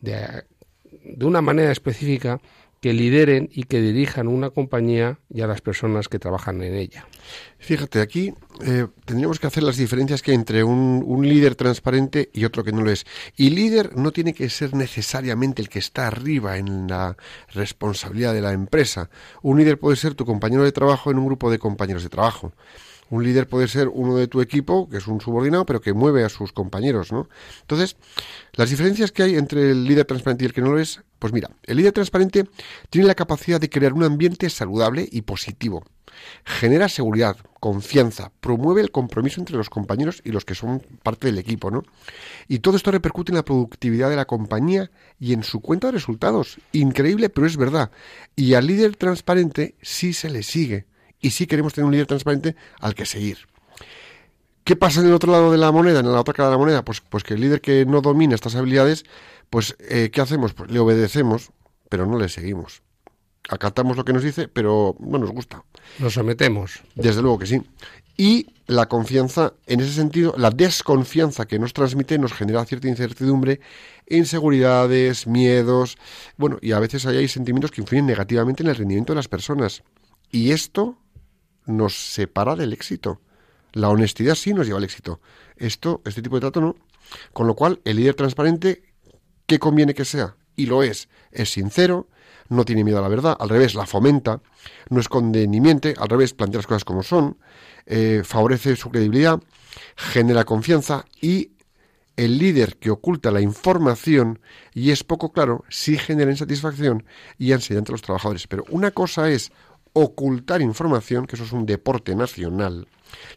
[0.00, 0.44] de
[1.24, 2.40] una manera específica
[2.86, 7.04] que lideren y que dirijan una compañía y a las personas que trabajan en ella.
[7.58, 8.32] Fíjate, aquí
[8.64, 12.62] eh, tendríamos que hacer las diferencias que hay entre un, un, líder transparente y otro
[12.62, 13.04] que no lo es.
[13.36, 17.16] Y líder no tiene que ser necesariamente el que está arriba en la
[17.54, 19.10] responsabilidad de la empresa.
[19.42, 22.52] Un líder puede ser tu compañero de trabajo en un grupo de compañeros de trabajo.
[23.08, 26.24] Un líder puede ser uno de tu equipo, que es un subordinado, pero que mueve
[26.24, 27.28] a sus compañeros, ¿no?
[27.60, 27.96] Entonces,
[28.54, 31.32] las diferencias que hay entre el líder transparente y el que no lo es, pues
[31.32, 32.48] mira, el líder transparente
[32.90, 35.84] tiene la capacidad de crear un ambiente saludable y positivo.
[36.44, 41.38] Genera seguridad, confianza, promueve el compromiso entre los compañeros y los que son parte del
[41.38, 41.82] equipo, ¿no?
[42.48, 44.90] Y todo esto repercute en la productividad de la compañía
[45.20, 46.58] y en su cuenta de resultados.
[46.72, 47.90] Increíble, pero es verdad.
[48.34, 50.86] Y al líder transparente sí se le sigue
[51.20, 53.38] y sí queremos tener un líder transparente al que seguir.
[54.64, 56.58] ¿Qué pasa en el otro lado de la moneda, en la otra cara de la
[56.58, 56.84] moneda?
[56.84, 59.04] Pues, pues que el líder que no domina estas habilidades,
[59.48, 60.54] pues eh, ¿qué hacemos?
[60.54, 61.50] Pues le obedecemos,
[61.88, 62.82] pero no le seguimos.
[63.48, 65.62] Acatamos lo que nos dice, pero no nos gusta.
[66.00, 66.82] Nos sometemos.
[66.96, 67.62] Desde luego que sí.
[68.16, 73.60] Y la confianza, en ese sentido, la desconfianza que nos transmite nos genera cierta incertidumbre,
[74.08, 75.96] inseguridades, miedos,
[76.36, 79.84] bueno, y a veces hay sentimientos que influyen negativamente en el rendimiento de las personas.
[80.32, 80.98] Y esto
[81.66, 83.20] nos separa del éxito.
[83.72, 85.20] La honestidad sí nos lleva al éxito.
[85.56, 86.76] Esto, este tipo de trato no.
[87.32, 88.82] Con lo cual, el líder transparente,
[89.46, 90.36] ¿qué conviene que sea?
[90.56, 91.08] Y lo es.
[91.30, 92.08] Es sincero,
[92.48, 94.40] no tiene miedo a la verdad, al revés, la fomenta,
[94.88, 97.38] no es condenimiento, al revés, plantea las cosas como son,
[97.86, 99.40] eh, favorece su credibilidad,
[99.96, 101.52] genera confianza y
[102.16, 104.40] el líder que oculta la información
[104.72, 107.04] y es poco claro, sí genera insatisfacción
[107.38, 108.46] y ansiedad entre los trabajadores.
[108.46, 109.52] Pero una cosa es
[109.98, 112.86] ocultar información, que eso es un deporte nacional,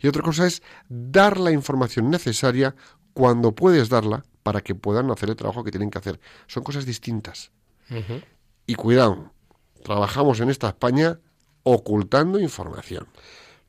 [0.02, 2.76] y otra cosa es dar la información necesaria
[3.14, 6.20] cuando puedes darla para que puedan hacer el trabajo que tienen que hacer.
[6.48, 7.52] Son cosas distintas.
[7.90, 8.24] Uh -huh.
[8.68, 9.32] Y cuidado,
[9.86, 11.20] trabajamos en esta España
[11.64, 13.08] ocultando información.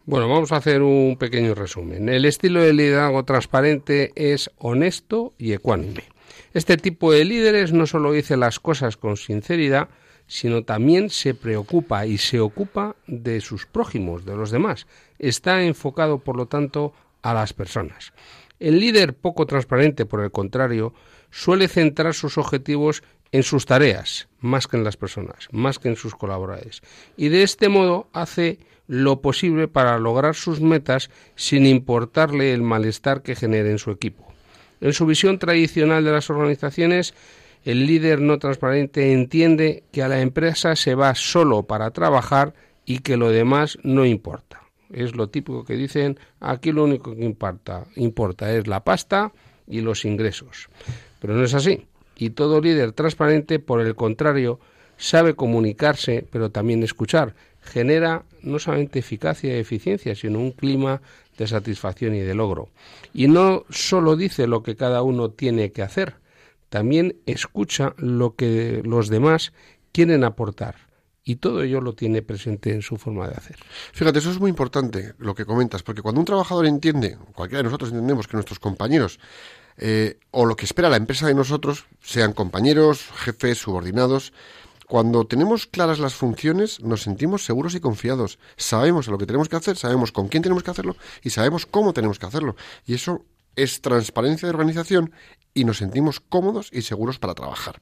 [0.05, 2.09] Bueno, vamos a hacer un pequeño resumen.
[2.09, 6.09] El estilo de liderazgo transparente es honesto y ecuánime.
[6.55, 9.91] Este tipo de líderes no solo dice las cosas con sinceridad,
[10.31, 14.87] sino también se preocupa y se ocupa de sus prójimos, de los demás.
[15.19, 18.13] Está enfocado, por lo tanto, a las personas.
[18.61, 20.95] El líder poco transparente, por el contrario,
[21.33, 25.97] suele centrar sus objetivos en sus tareas, más que en las personas, más que en
[25.97, 26.81] sus colaboradores.
[27.17, 33.23] Y de este modo hace lo posible para lograr sus metas sin importarle el malestar
[33.23, 34.33] que genere en su equipo.
[34.81, 37.15] En su visión tradicional de las organizaciones,
[37.65, 42.55] el líder no transparente entiende que a la empresa se va solo para trabajar
[42.87, 44.63] y que lo demás no importa.
[44.93, 49.33] Es lo típico que dicen, aquí lo único que importa, importa es la pasta
[49.69, 50.69] y los ingresos.
[51.21, 51.87] Pero no es así.
[52.17, 54.59] Y todo líder transparente, por el contrario,
[54.97, 57.35] sabe comunicarse, pero también escuchar.
[57.63, 61.01] Genera no solamente eficacia y eficiencia, sino un clima
[61.39, 62.69] de satisfacción y de logro.
[63.15, 66.15] Y no solo dice lo que cada uno tiene que hacer,
[66.71, 69.53] también escucha lo que los demás
[69.93, 70.89] quieren aportar.
[71.23, 73.57] Y todo ello lo tiene presente en su forma de hacer.
[73.93, 77.65] Fíjate, eso es muy importante lo que comentas, porque cuando un trabajador entiende, cualquiera de
[77.65, 79.21] nosotros entendemos que nuestros compañeros
[79.77, 84.33] eh, o lo que espera la empresa de nosotros, sean compañeros, jefes, subordinados,
[84.87, 88.39] cuando tenemos claras las funciones, nos sentimos seguros y confiados.
[88.57, 91.93] Sabemos lo que tenemos que hacer, sabemos con quién tenemos que hacerlo y sabemos cómo
[91.93, 92.57] tenemos que hacerlo.
[92.85, 95.13] Y eso es transparencia de organización
[95.55, 97.81] y nos sentimos cómodos y seguros para trabajar.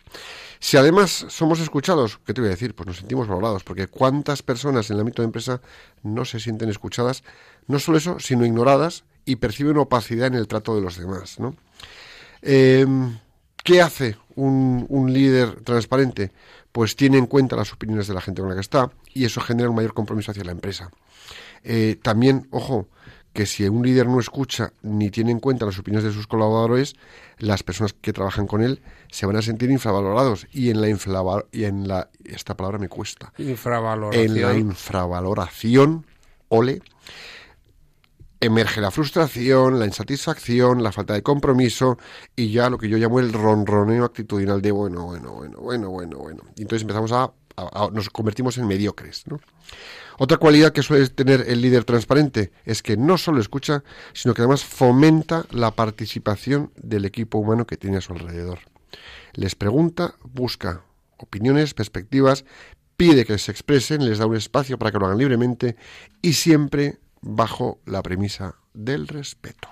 [0.59, 2.75] Si además somos escuchados, ¿qué te voy a decir?
[2.75, 5.61] Pues nos sentimos valorados, porque cuántas personas en el ámbito de empresa
[6.03, 7.23] no se sienten escuchadas,
[7.67, 11.37] no solo eso, sino ignoradas y perciben opacidad en el trato de los demás.
[12.43, 12.87] Eh,
[13.63, 16.33] ¿Qué hace un, un líder transparente?
[16.73, 19.41] Pues tiene en cuenta las opiniones de la gente con la que está y eso
[19.41, 20.91] genera un mayor compromiso hacia la empresa.
[21.65, 22.89] Eh, también, ojo,
[23.39, 26.97] que si un líder no escucha ni tiene en cuenta las opiniones de sus colaboradores,
[27.39, 30.89] las personas que trabajan con él se van a sentir infravalorados y en la
[31.53, 34.37] y en la esta palabra me cuesta Infravaloración.
[34.37, 36.05] en la infravaloración,
[36.49, 36.83] ole,
[38.41, 41.97] emerge la frustración, la insatisfacción, la falta de compromiso
[42.35, 46.19] y ya lo que yo llamo el ronroneo actitudinal de bueno, bueno, bueno, bueno, bueno,
[46.19, 46.43] bueno.
[46.57, 47.31] Y entonces empezamos a,
[47.93, 49.25] nos convertimos en mediocres.
[50.19, 54.43] Otra cualidad que suele tener el líder transparente es que no solo escucha, sino que
[54.43, 58.59] además fomenta la participación del equipo humano que tiene a su alrededor.
[59.35, 60.83] Les pregunta, busca
[61.19, 62.45] opiniones, perspectivas,
[62.97, 65.77] pide que se expresen, les da un espacio para que lo hagan libremente
[66.21, 69.69] y siempre bajo la premisa del respeto.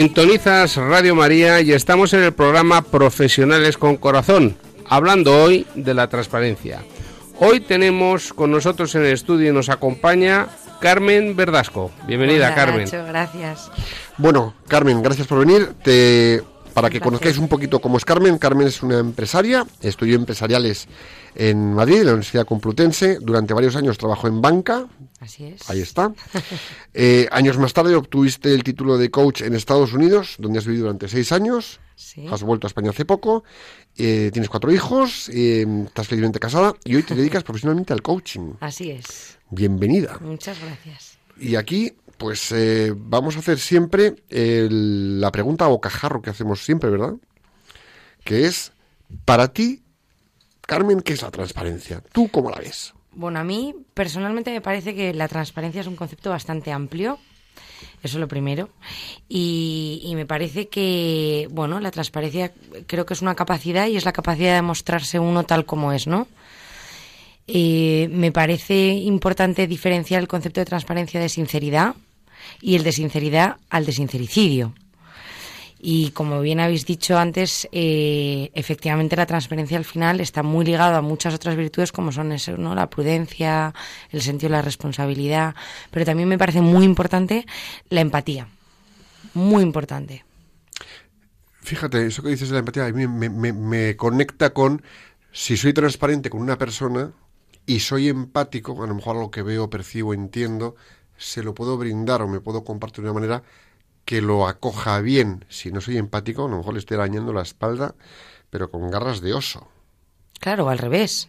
[0.00, 4.56] Sintonizas Radio María y estamos en el programa Profesionales con Corazón,
[4.88, 6.80] hablando hoy de la transparencia.
[7.38, 10.46] Hoy tenemos con nosotros en el estudio y nos acompaña
[10.80, 11.90] Carmen Verdasco.
[12.06, 12.84] Bienvenida, Hola, Carmen.
[12.84, 13.70] Nacho, gracias.
[14.16, 15.74] Bueno, Carmen, gracias por venir.
[15.82, 16.42] Te,
[16.74, 20.88] para que conozcáis un poquito cómo es Carmen, Carmen es una empresaria, estudió empresariales
[21.34, 23.18] en Madrid, en la Universidad Complutense.
[23.20, 24.86] Durante varios años trabajó en banca,
[25.20, 25.68] Así es.
[25.68, 26.12] Ahí está.
[26.92, 30.86] Eh, años más tarde obtuviste el título de coach en Estados Unidos, donde has vivido
[30.86, 31.78] durante seis años.
[31.94, 32.26] Sí.
[32.28, 33.44] Has vuelto a España hace poco.
[33.96, 35.28] eh, tienes cuatro hijos.
[35.32, 38.54] eh, estás felizmente casada y hoy te dedicas profesionalmente al coaching.
[38.60, 39.38] Así es.
[39.50, 40.18] Bienvenida.
[40.20, 41.18] Muchas gracias.
[41.38, 46.62] Y aquí, pues eh, vamos a hacer siempre el- la pregunta a bocajarro que hacemos
[46.62, 47.14] siempre, ¿verdad?
[48.24, 48.72] Que es,
[49.24, 49.82] para ti,
[50.60, 52.02] Carmen, ¿qué es la transparencia?
[52.12, 52.92] ¿Tú cómo la ves?
[53.12, 57.18] Bueno, a mí personalmente me parece que la transparencia es un concepto bastante amplio.
[58.02, 58.68] Eso es lo primero.
[59.30, 62.52] Y, y me parece que, bueno, la transparencia
[62.86, 66.06] creo que es una capacidad y es la capacidad de mostrarse uno tal como es,
[66.06, 66.28] ¿no?
[67.46, 71.94] Eh, me parece importante diferenciar el concepto de transparencia de sinceridad
[72.60, 74.74] y el de sinceridad al de sincericidio.
[75.82, 80.98] Y como bien habéis dicho antes, eh, efectivamente la transparencia al final está muy ligada
[80.98, 82.74] a muchas otras virtudes como son eso, ¿no?
[82.74, 83.72] la prudencia,
[84.10, 85.54] el sentido de la responsabilidad,
[85.90, 87.46] pero también me parece muy importante
[87.88, 88.46] la empatía.
[89.32, 90.24] Muy importante.
[91.62, 94.82] Fíjate, eso que dices de la empatía a mí me, me- me conecta con
[95.32, 97.12] si soy transparente con una persona
[97.66, 100.74] y soy empático, a lo mejor algo que veo, percibo, entiendo,
[101.20, 103.44] se lo puedo brindar o me puedo compartir de una manera
[104.06, 105.44] que lo acoja bien.
[105.50, 107.96] Si no soy empático, a lo mejor le estoy arañando la espalda,
[108.50, 109.68] pero con garras de oso.
[110.40, 111.28] Claro, al revés.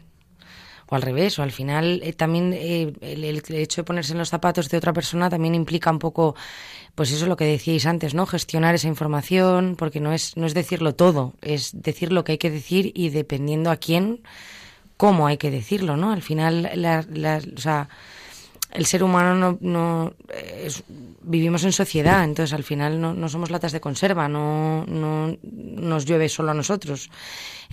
[0.89, 4.19] O al revés, o al final eh, también eh, el, el hecho de ponerse en
[4.19, 6.36] los zapatos de otra persona también implica un poco,
[6.95, 8.25] pues eso es lo que decíais antes, ¿no?
[8.27, 12.39] Gestionar esa información, porque no es, no es decirlo todo, es decir lo que hay
[12.39, 14.21] que decir y dependiendo a quién,
[14.97, 16.12] cómo hay que decirlo, ¿no?
[16.12, 17.89] Al final, la, la- o sea,
[18.73, 20.84] el ser humano no, no eh, es-
[21.23, 26.05] vivimos en sociedad, entonces al final no, no somos latas de conserva, no, no nos
[26.05, 27.10] llueve solo a nosotros.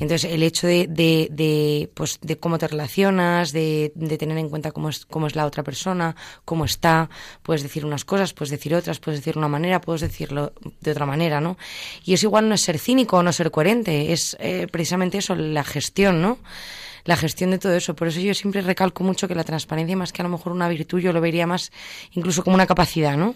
[0.00, 4.48] Entonces el hecho de, de, de, pues, de cómo te relacionas, de, de tener en
[4.48, 7.08] cuenta cómo es, cómo es la otra persona, cómo está,
[7.42, 11.06] puedes decir unas cosas, puedes decir otras, puedes decir una manera, puedes decirlo de otra
[11.06, 11.56] manera, ¿no?
[12.04, 15.34] Y eso igual no es ser cínico o no ser coherente, es eh, precisamente eso,
[15.34, 16.38] la gestión, ¿no?
[17.10, 17.94] La gestión de todo eso.
[17.98, 20.68] Por eso yo siempre recalco mucho que la transparencia, más que a lo mejor una
[20.68, 21.72] virtud, yo lo vería más
[22.12, 23.34] incluso como una capacidad, ¿no?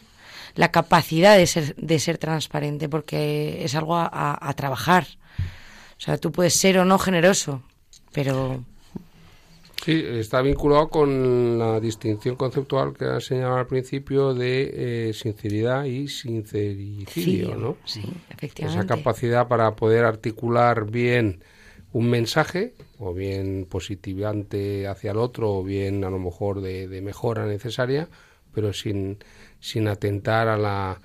[0.55, 5.05] La capacidad de ser, de ser transparente, porque es algo a, a- a trabajar.
[5.99, 7.63] O sea, tú puedes ser o no generoso,
[8.13, 8.65] pero
[9.85, 15.85] Sí, está vinculado con la distinción conceptual que has señalado al principio de eh, sinceridad
[15.87, 17.77] y sincericidio, ¿no?
[17.85, 18.87] sí, Esa efectivamente.
[18.87, 21.43] capacidad para poder articular bien
[21.93, 27.01] un mensaje, o bien positivante hacia el otro, o bien a lo mejor de, de
[27.03, 28.09] mejora necesaria,
[28.55, 29.19] pero sin,
[29.61, 30.99] sin atentar a la,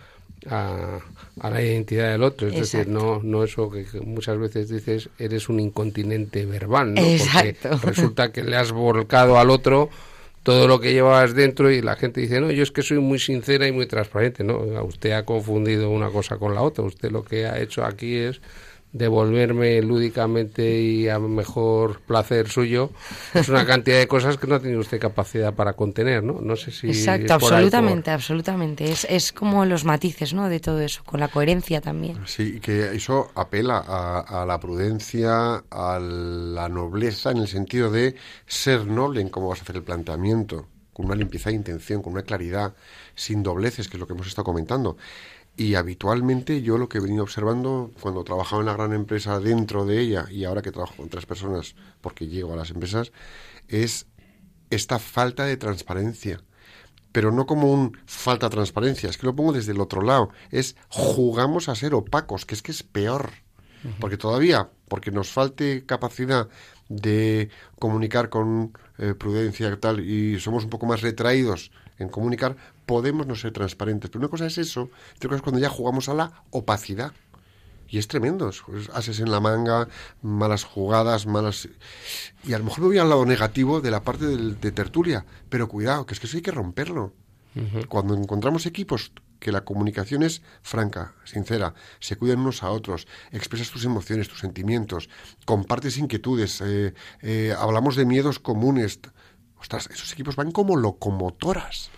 [0.50, 1.00] a,
[1.40, 2.48] a la identidad del otro.
[2.48, 7.02] Es decir, no, no eso que que muchas veces dices, eres un incontinente verbal, ¿no?
[7.02, 7.70] Exacto.
[7.72, 9.90] Porque resulta que le has volcado al otro
[10.44, 13.20] todo lo que llevabas dentro y la gente dice, no, yo es que soy muy
[13.20, 14.46] sincera y muy transparente.
[14.46, 16.86] No, usted ha confundido una cosa con la otra.
[16.86, 18.40] Usted lo que ha hecho aquí es
[18.98, 22.91] devolverme lúdicamente y a mejor placer suyo
[23.34, 26.41] es una cantidad de cosas que no ha tenido usted capacidad para contener, ¿no?
[26.41, 28.91] No sé si Exacto, es por ahí absolutamente, absolutamente.
[28.91, 30.50] Es, es como los matices, ¿no?
[30.50, 32.20] De todo eso, con la coherencia también.
[32.26, 38.16] Sí, que eso apela a, a la prudencia, a la nobleza, en el sentido de
[38.45, 42.14] ser noble en cómo vas a hacer el planteamiento, con una limpieza de intención, con
[42.14, 42.74] una claridad,
[43.14, 44.98] sin dobleces, que es lo que hemos estado comentando.
[45.58, 49.88] Y habitualmente yo lo que he venido observando cuando trabajaba en la gran empresa dentro
[49.88, 53.12] de ella y ahora que trabajo con tres personas porque llego a las empresas
[53.68, 54.05] es
[54.70, 56.43] esta falta de transparencia.
[57.12, 60.30] Pero no como un falta de transparencia, es que lo pongo desde el otro lado.
[60.51, 63.32] Es jugamos a ser opacos, que es que es peor.
[63.99, 66.49] Porque todavía, porque nos falte capacidad
[66.89, 67.49] de
[67.80, 73.26] comunicar con eh, prudencia y tal, y somos un poco más retraídos en comunicar, podemos
[73.28, 74.10] no ser transparentes.
[74.10, 77.12] Pero una cosa es eso, otra cosa es cuando ya jugamos a la opacidad.
[77.89, 79.88] Y es tremendo, es- es ases en la manga,
[80.22, 81.70] malas jugadas, malas...
[82.43, 85.26] Y a lo mejor me voy al lado negativo de la parte del- de tertulia,
[85.50, 87.14] pero cuidado, que es que eso hay que romperlo.
[87.88, 93.72] Cuando encontramos equipos que la comunicación es franca, sincera, se cuidan unos a otros, expresas
[93.72, 95.10] tus emociones, tus sentimientos,
[95.45, 99.00] compartes inquietudes, eh, eh, hablamos de miedos comunes.
[99.60, 101.89] Ostras, esos equipos van como locomotoras.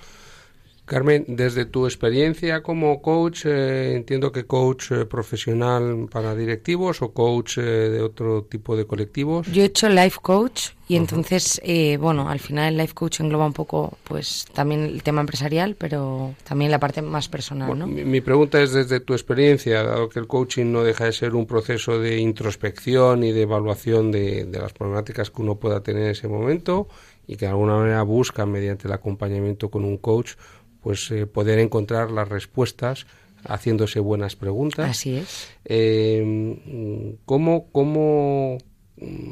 [0.85, 7.13] Carmen, desde tu experiencia como coach, eh, entiendo que coach eh, profesional para directivos o
[7.13, 9.45] coach eh, de otro tipo de colectivos.
[9.51, 13.45] Yo he hecho life coach y entonces, eh, bueno, al final el life coach engloba
[13.45, 17.93] un poco, pues, también el tema empresarial, pero también la parte más personal, Bueno, ¿no?
[17.93, 21.35] mi, mi pregunta es desde tu experiencia, dado que el coaching no deja de ser
[21.35, 26.05] un proceso de introspección y de evaluación de, de las problemáticas que uno pueda tener
[26.05, 26.87] en ese momento
[27.31, 30.31] y que de alguna manera busca mediante el acompañamiento con un coach,
[30.81, 33.05] pues eh, poder encontrar las respuestas
[33.45, 34.89] haciéndose buenas preguntas.
[34.89, 35.47] Así es.
[35.65, 38.57] Eh, ¿Cómo, cómo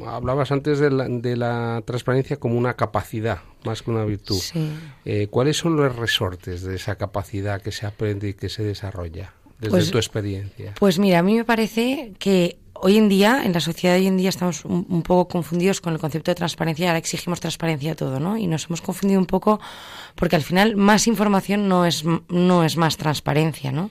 [0.06, 4.36] hablabas antes de la, de la transparencia como una capacidad más que una virtud?
[4.38, 4.70] Sí.
[5.04, 9.34] Eh, ¿Cuáles son los resortes de esa capacidad que se aprende y que se desarrolla
[9.58, 10.72] desde Pues- tu experiencia?
[10.78, 14.06] Pues mira, a mí me parece que hoy en día, en la sociedad de hoy
[14.06, 16.88] en día, estamos un, poco confundidos con el concepto de transparencia.
[16.88, 18.36] Ahora exigimos transparencia a todo, ¿no?
[18.36, 19.60] Y nos hemos confundido un poco
[20.14, 23.90] porque al final más información no es, no es más transparencia, ¿no?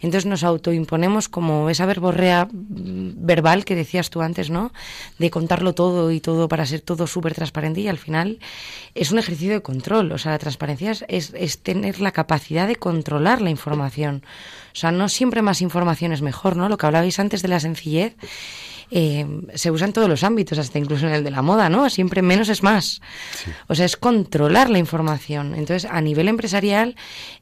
[0.00, 4.72] Entonces nos autoimponemos como esa verborrea mm, verbal que decías tú antes, ¿no?
[5.18, 8.38] De contarlo todo y todo para ser todo súper transparente y al final
[8.94, 10.12] es un ejercicio de control.
[10.12, 14.22] O sea, la transparencia es, es tener la capacidad de controlar la información.
[14.78, 16.68] O sea, no siempre más información es mejor, ¿no?
[16.68, 18.14] Lo que hablabais antes de la sencillez
[18.92, 21.90] eh, se usa en todos los ámbitos, hasta incluso en el de la moda, ¿no?
[21.90, 23.00] Siempre menos es más.
[23.66, 25.54] O sea, es controlar la información.
[25.56, 26.94] Entonces, a nivel empresarial,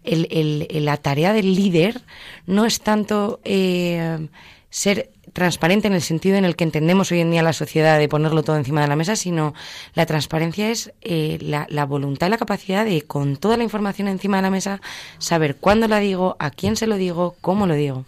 [0.03, 2.01] el- el- el- la tarea del líder
[2.47, 4.28] no es tanto eh,
[4.70, 8.09] ser transparente en el sentido en el que entendemos hoy en día la sociedad de
[8.09, 9.53] ponerlo todo encima de la mesa, sino
[9.93, 14.09] la transparencia es eh, la, la voluntad y la capacidad de, con toda la información
[14.09, 14.80] encima de la mesa,
[15.18, 18.07] saber cuándo la digo, a quién se lo digo, cómo lo digo.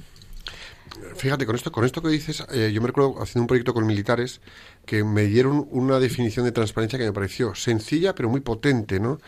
[1.16, 3.86] Fíjate, con esto, con esto que dices, eh, yo me recuerdo haciendo un proyecto con
[3.86, 4.40] militares
[4.86, 9.20] que me dieron una definición de transparencia que me pareció sencilla pero muy potente, ¿no?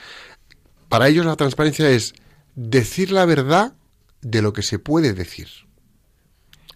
[0.88, 2.14] Para ellos la transparencia es
[2.54, 3.74] decir la verdad
[4.22, 5.48] de lo que se puede decir.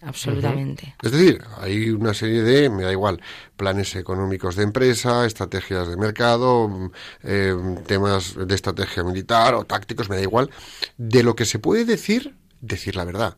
[0.05, 0.95] Absolutamente.
[1.01, 3.21] Es decir, hay una serie de, me da igual,
[3.57, 6.91] planes económicos de empresa, estrategias de mercado, mm,
[7.23, 7.55] eh,
[7.87, 10.51] temas de estrategia militar o tácticos, me da igual.
[10.97, 13.37] De lo que se puede decir, decir la verdad.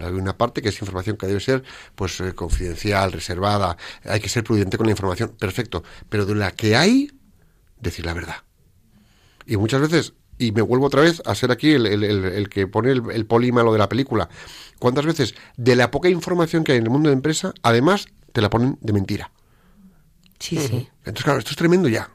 [0.00, 1.62] Hay una parte que es información que debe ser
[1.94, 5.84] pues eh, confidencial, reservada, hay que ser prudente con la información, perfecto.
[6.08, 7.12] Pero de la que hay,
[7.80, 8.36] decir la verdad.
[9.46, 12.48] Y muchas veces, y me vuelvo otra vez a ser aquí el, el- el- el
[12.48, 14.28] que pone el, el poli malo de la película.
[14.78, 18.40] ¿Cuántas veces de la poca información que hay en el mundo de empresa, además te
[18.40, 19.30] la ponen de mentira?
[20.38, 20.88] Sí, sí.
[21.00, 22.10] Entonces, claro, esto es tremendo ya.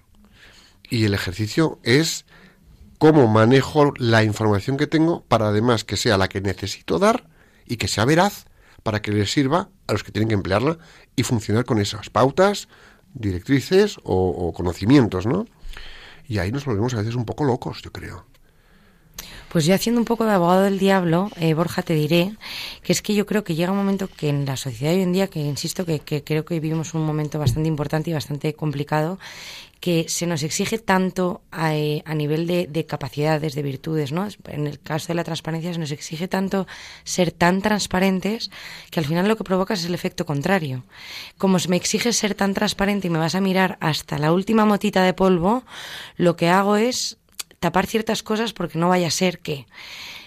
[0.89, 2.25] Y el ejercicio es
[2.99, 7.27] cómo manejo la información que tengo para además que sea la que necesito dar
[7.65, 8.45] y que sea veraz
[8.83, 10.77] para que les sirva a los que tienen que emplearla
[11.15, 12.67] y funcionar con esas pautas,
[13.13, 15.45] directrices o, o conocimientos, ¿no?
[16.27, 18.25] Y ahí nos volvemos a veces un poco locos, yo creo.
[19.49, 22.35] Pues yo haciendo un poco de abogado del diablo, eh, Borja, te diré
[22.81, 25.13] que es que yo creo que llega un momento que en la sociedad hoy en
[25.13, 29.19] día, que insisto que, que creo que vivimos un momento bastante importante y bastante complicado,
[29.83, 34.25] que se nos exige tanto a, eh, a nivel de, de, capacidades, de virtudes, ¿no?
[34.47, 36.67] En el caso de la transparencia se nos exige tanto
[37.03, 38.49] ser tan transparentes
[38.91, 40.85] que al final lo que provocas es el efecto contrario.
[41.37, 45.03] Como me exiges ser tan transparente y me vas a mirar hasta la última motita
[45.03, 45.65] de polvo,
[46.15, 47.17] lo que hago es
[47.59, 49.65] tapar ciertas cosas porque no vaya a ser que...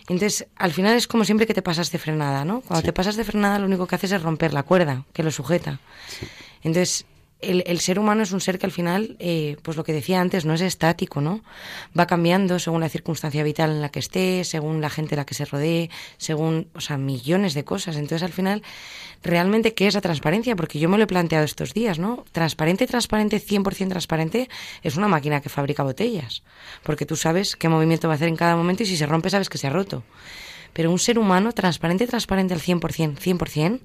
[0.02, 2.61] Entonces, al final es como siempre que te pasas de frenada, ¿no?
[2.61, 2.86] Cuando sí.
[2.88, 5.80] te pasas de frenada, lo único que haces es romper la cuerda que lo sujeta.
[6.09, 6.26] Sí.
[6.62, 7.07] Entonces,
[7.41, 10.20] el, el, ser humano es un ser que al final, eh, pues lo que decía
[10.20, 11.43] antes, no es estático, ¿no?
[11.99, 15.26] Va cambiando según la circunstancia vital en la que esté, según la gente a la
[15.26, 17.97] que se rodee, según, o sea, millones de cosas.
[17.97, 18.62] Entonces, al final,
[19.22, 20.57] realmente, ¿qué es la transparencia?
[20.57, 22.24] Porque yo me lo he planteado estos días, ¿no?
[22.32, 24.49] Transparente, transparente, 100% transparente,
[24.82, 26.43] es una máquina que fabrica botellas.
[26.82, 29.28] Porque tú sabes qué movimiento va a hacer en cada momento y si se rompe,
[29.28, 30.05] sabes que se ha roto.
[30.72, 33.80] Pero un ser humano, transparente, transparente al 100%, 100%,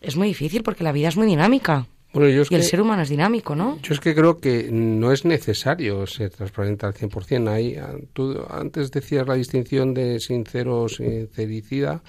[0.00, 1.86] es muy difícil porque la vida es muy dinámica.
[2.12, 3.78] Bueno, yo es y el que, ser humano es dinámico, ¿no?
[3.82, 7.48] Yo es que creo que no es necesario ser transparente al 100%.
[7.48, 7.78] Ahí,
[8.12, 12.02] tú antes decías la distinción de sincero, sincericida.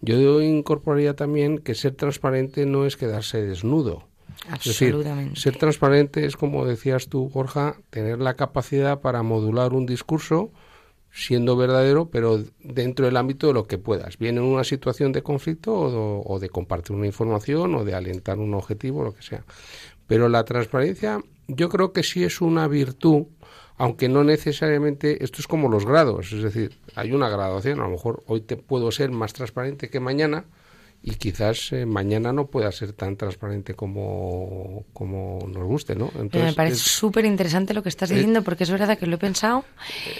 [0.00, 4.08] Yo incorporaría también que ser transparente no es quedarse desnudo.
[4.48, 5.22] Absolutamente.
[5.22, 9.86] Es decir, ser transparente es, como decías tú, Borja, tener la capacidad para modular un
[9.86, 10.50] discurso
[11.16, 15.22] siendo verdadero, pero dentro del ámbito de lo que puedas, bien en una situación de
[15.22, 19.42] conflicto o, o, de compartir una información o de alentar un objetivo, lo que sea.
[20.06, 23.24] Pero la transparencia yo creo que sí es una virtud,
[23.78, 27.90] aunque no necesariamente, esto es como los grados, es decir, hay una graduación, a lo
[27.90, 30.44] mejor hoy te puedo ser más transparente que mañana,
[31.02, 36.10] y quizás eh, mañana no pueda ser tan transparente como, como nos guste, ¿no?
[36.18, 39.14] Entonces, me parece súper interesante lo que estás diciendo, eh, porque es verdad que lo
[39.14, 39.64] he pensado.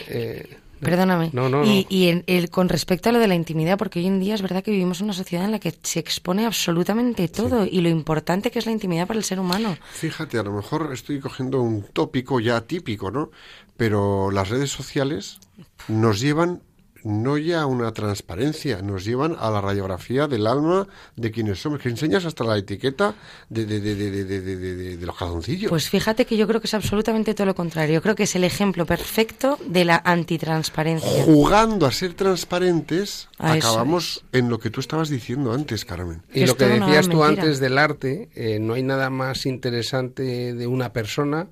[0.07, 1.30] Eh, Perdóname.
[1.32, 1.86] No, no, y, no.
[1.88, 4.42] y en, el, con respecto a lo de la intimidad, porque hoy en día es
[4.42, 7.70] verdad que vivimos una sociedad en la que se expone absolutamente todo sí.
[7.72, 9.76] y lo importante que es la intimidad para el ser humano.
[9.92, 13.30] Fíjate, a lo mejor estoy cogiendo un tópico ya típico, ¿no?
[13.76, 15.38] Pero las redes sociales
[15.88, 16.62] nos llevan
[17.09, 21.80] no ya a una transparencia, nos llevan a la radiografía del alma de quienes somos,
[21.80, 23.14] que enseñas hasta la etiqueta
[23.48, 25.70] de, de, de, de, los calzoncillos.
[25.70, 27.94] Pues fíjate que yo creo que es absolutamente todo lo contrario.
[27.94, 31.22] Yo creo que es el ejemplo perfecto de la antitransparencia.
[31.24, 36.22] Jugando a ser transparentes, A acabamos en lo que tú estabas diciendo antes, Carmen.
[36.34, 37.42] Y Es lo que decías tú mentira.
[37.44, 41.46] antes del arte, eh, no hay nada más interesante de una persona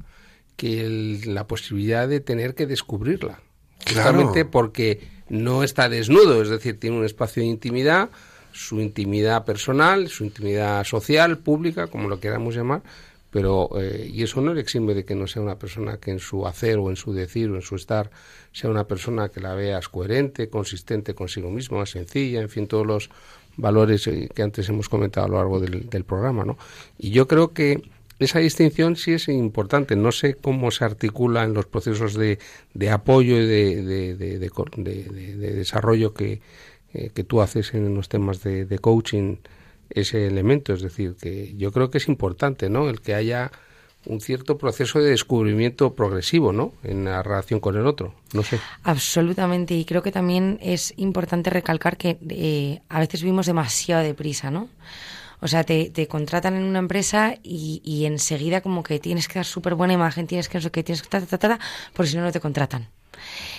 [0.57, 3.41] que el- la posibilidad de tener que descubrirla.
[3.85, 4.11] Claro.
[4.13, 8.11] Justamente porque no está desnudo, es decir, tiene un espacio de intimidad,
[8.53, 12.83] su intimidad personal, su intimidad social, pública, como lo queramos llamar,
[13.31, 16.21] pero eh, y eso no le exime de que no sea una persona que en
[16.21, 18.11] su hacer o en su decir o en su estar
[18.53, 23.11] sea una persona que la veas coherente, consistente consigo misma, sencilla, en fin, todos los
[23.57, 26.57] valores eh, que antes hemos comentado a lo largo del, del programa, ¿no?
[26.97, 27.83] Y yo creo que
[28.19, 29.97] esa distinción sí es importante.
[29.97, 32.39] No sé cómo se articula en los procesos de,
[32.73, 36.41] de apoyo y de, de, de, desarrollo que,
[36.93, 39.37] eh, que tú haces en los temas de, de coaching
[39.91, 40.73] ese elemento.
[40.73, 42.89] Es decir, que yo creo que es importante, ¿no?
[42.89, 43.51] El que haya
[44.07, 46.73] un cierto proceso de descubrimiento progresivo, ¿no?
[46.83, 48.15] En la relación con el otro.
[48.33, 48.61] No sé.
[48.83, 54.51] Absolutamente, y creo que también es importante recalcar que eh, a veces vivimos demasiado deprisa,
[54.51, 54.69] ¿no?
[55.41, 59.35] O sea, te, te contratan en una empresa y, y enseguida como que tienes que
[59.35, 61.59] dar súper buena imagen, tienes que no sé tienes que ta, ta, ta,
[61.93, 62.89] porque si no, no te contratan.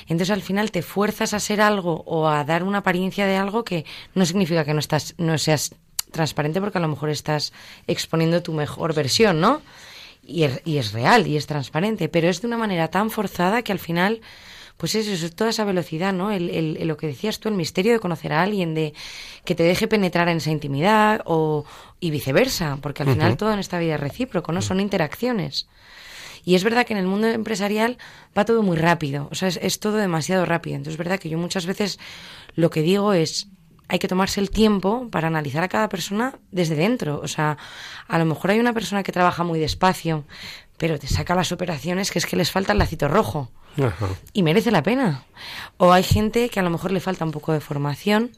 [0.08, 3.64] Entonces al final te fuerzas a ser algo o a dar una apariencia de algo
[3.64, 5.76] que no significa que no estás, no seas
[6.12, 7.54] transparente porque a lo mejor estás
[7.88, 9.62] exponiendo tu mejor versión, ¿no?
[10.26, 13.62] Y es, y es real y es transparente, pero es de una manera tan forzada
[13.62, 14.22] que al final,
[14.78, 16.32] pues eso, eso, toda esa velocidad, ¿no?
[16.32, 18.94] El, el- el- lo que decías tú, el misterio de conocer a alguien, de
[19.46, 21.66] que te deje penetrar en esa intimidad o,
[22.00, 24.62] y viceversa, porque al final todo en esta vida es recíproco, ¿no?
[24.62, 25.68] Son interacciones.
[26.44, 27.98] Y es verdad que en el mundo empresarial
[28.38, 30.76] va todo muy rápido, o sea, es, es todo demasiado rápido.
[30.76, 31.98] Entonces es verdad que yo muchas veces
[32.54, 33.48] lo que digo es,
[33.88, 37.20] hay que tomarse el tiempo para analizar a cada persona desde dentro.
[37.24, 37.58] O sea,
[38.08, 40.26] a lo mejor hay una persona que trabaja muy despacio,
[40.78, 44.08] pero te saca las operaciones que es que les falta el lacito rojo Ajá.
[44.34, 45.26] y merece la pena.
[45.78, 48.32] O hay gente que a lo mejor le falta un poco de formación,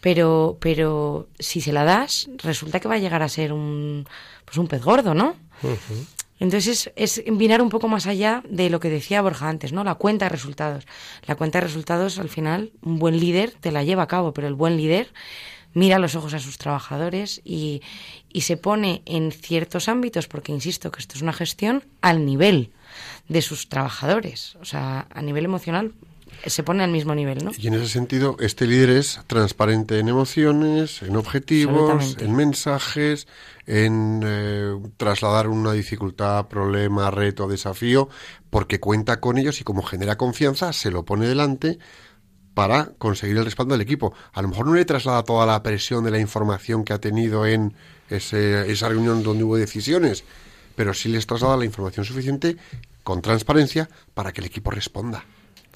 [0.00, 4.06] pero, pero si se la das, resulta que va a llegar a ser un,
[4.44, 5.36] pues un pez gordo, ¿no?
[6.40, 9.82] Entonces es, es mirar un poco más allá de lo que decía Borja antes, ¿no?
[9.82, 10.86] La cuenta de resultados.
[11.26, 14.46] La cuenta de resultados, al final, un buen líder te la lleva a cabo, pero
[14.46, 15.12] el buen líder
[15.74, 17.82] mira a los ojos a sus trabajadores y,
[18.32, 22.72] y se pone en ciertos ámbitos, porque insisto que esto es una gestión al nivel
[23.28, 24.56] de sus trabajadores.
[24.60, 25.92] O sea, a nivel emocional,
[26.46, 27.52] se pone al mismo nivel, ¿no?
[27.56, 33.26] Y en ese sentido, este líder es transparente en emociones, en objetivos, en mensajes,
[33.66, 38.08] en eh, trasladar una dificultad, problema, reto, desafío,
[38.50, 41.78] porque cuenta con ellos y como genera confianza, se lo pone delante
[42.58, 44.12] para conseguir el respaldo del equipo.
[44.32, 47.46] A lo mejor no le traslada toda la presión de la información que ha tenido
[47.46, 47.72] en
[48.10, 50.24] ese- esa reunión donde hubo decisiones,
[50.74, 52.56] pero sí les traslada la información suficiente
[53.04, 55.24] con transparencia para que el equipo responda.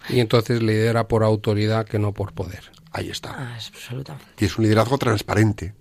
[0.09, 2.73] Y entonces lidera por autoridad que no por poder.
[2.91, 3.31] Ahí está.
[3.39, 4.33] Ah, es absolutamente.
[4.41, 5.75] Y es un liderazgo transparente.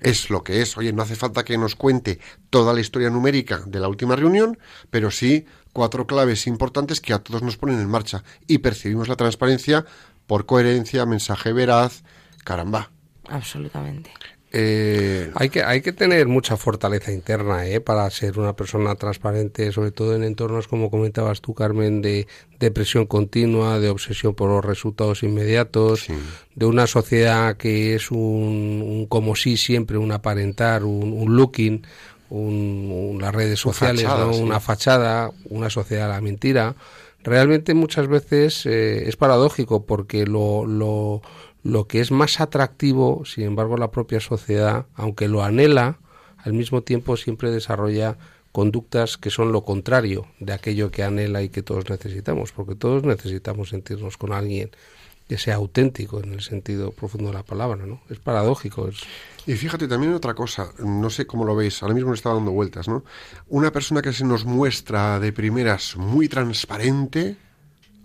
[0.00, 0.78] Es lo que es.
[0.78, 2.18] Oye, no hace falta que nos cuente
[2.48, 7.18] toda la historia numérica de la última reunión, pero sí cuatro claves importantes que a
[7.18, 8.24] todos nos ponen en marcha.
[8.46, 9.84] Y percibimos la transparencia
[10.30, 12.04] por coherencia, mensaje veraz.
[12.44, 12.92] Caramba.
[13.28, 14.10] Absolutamente.
[14.52, 17.80] Eh, Hay que, hay que tener mucha fortaleza interna ¿eh?
[17.80, 22.28] para ser una persona transparente, sobre todo en entornos, como comentabas tú, Carmen, de,
[22.60, 26.14] de presión continua, de obsesión por los resultados inmediatos, Sí.
[26.54, 31.84] de una sociedad que es un, un como sí siempre, un aparentar, un, un looking,
[32.28, 34.32] un, un- las redes sociales, fachada, ¿no?
[34.34, 34.42] sí.
[34.42, 36.74] una fachada, una sociedad de la mentira.
[37.22, 41.20] Realmente muchas veces eh, es paradójico porque lo, lo,
[41.62, 45.98] lo que es más atractivo, sin embargo, la propia sociedad, aunque lo anhela,
[46.38, 48.16] al mismo tiempo siempre desarrolla
[48.52, 53.04] conductas que son lo contrario de aquello que anhela y que todos necesitamos, porque todos
[53.04, 54.70] necesitamos sentirnos con alguien
[55.30, 58.00] que sea auténtico en el sentido profundo de la palabra, ¿no?
[58.10, 58.96] Es paradójico, es
[59.46, 62.50] Y fíjate también otra cosa, no sé cómo lo veis, ahora mismo le está dando
[62.50, 63.04] vueltas, ¿no?
[63.46, 67.36] Una persona que se nos muestra de primeras muy transparente,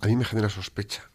[0.01, 1.09] a mí me genera sospecha.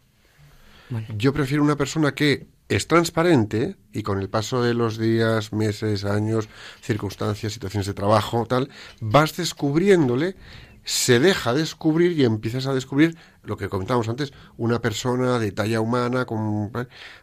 [0.89, 1.07] Bueno.
[1.15, 6.03] Yo prefiero una persona que es transparente y con el paso de los días, meses,
[6.03, 6.49] años,
[6.81, 8.67] circunstancias, situaciones de trabajo, tal,
[8.99, 10.35] vas descubriéndole,
[10.83, 15.79] se deja descubrir y empiezas a descubrir lo que comentábamos antes, una persona de talla
[15.81, 16.71] humana, con,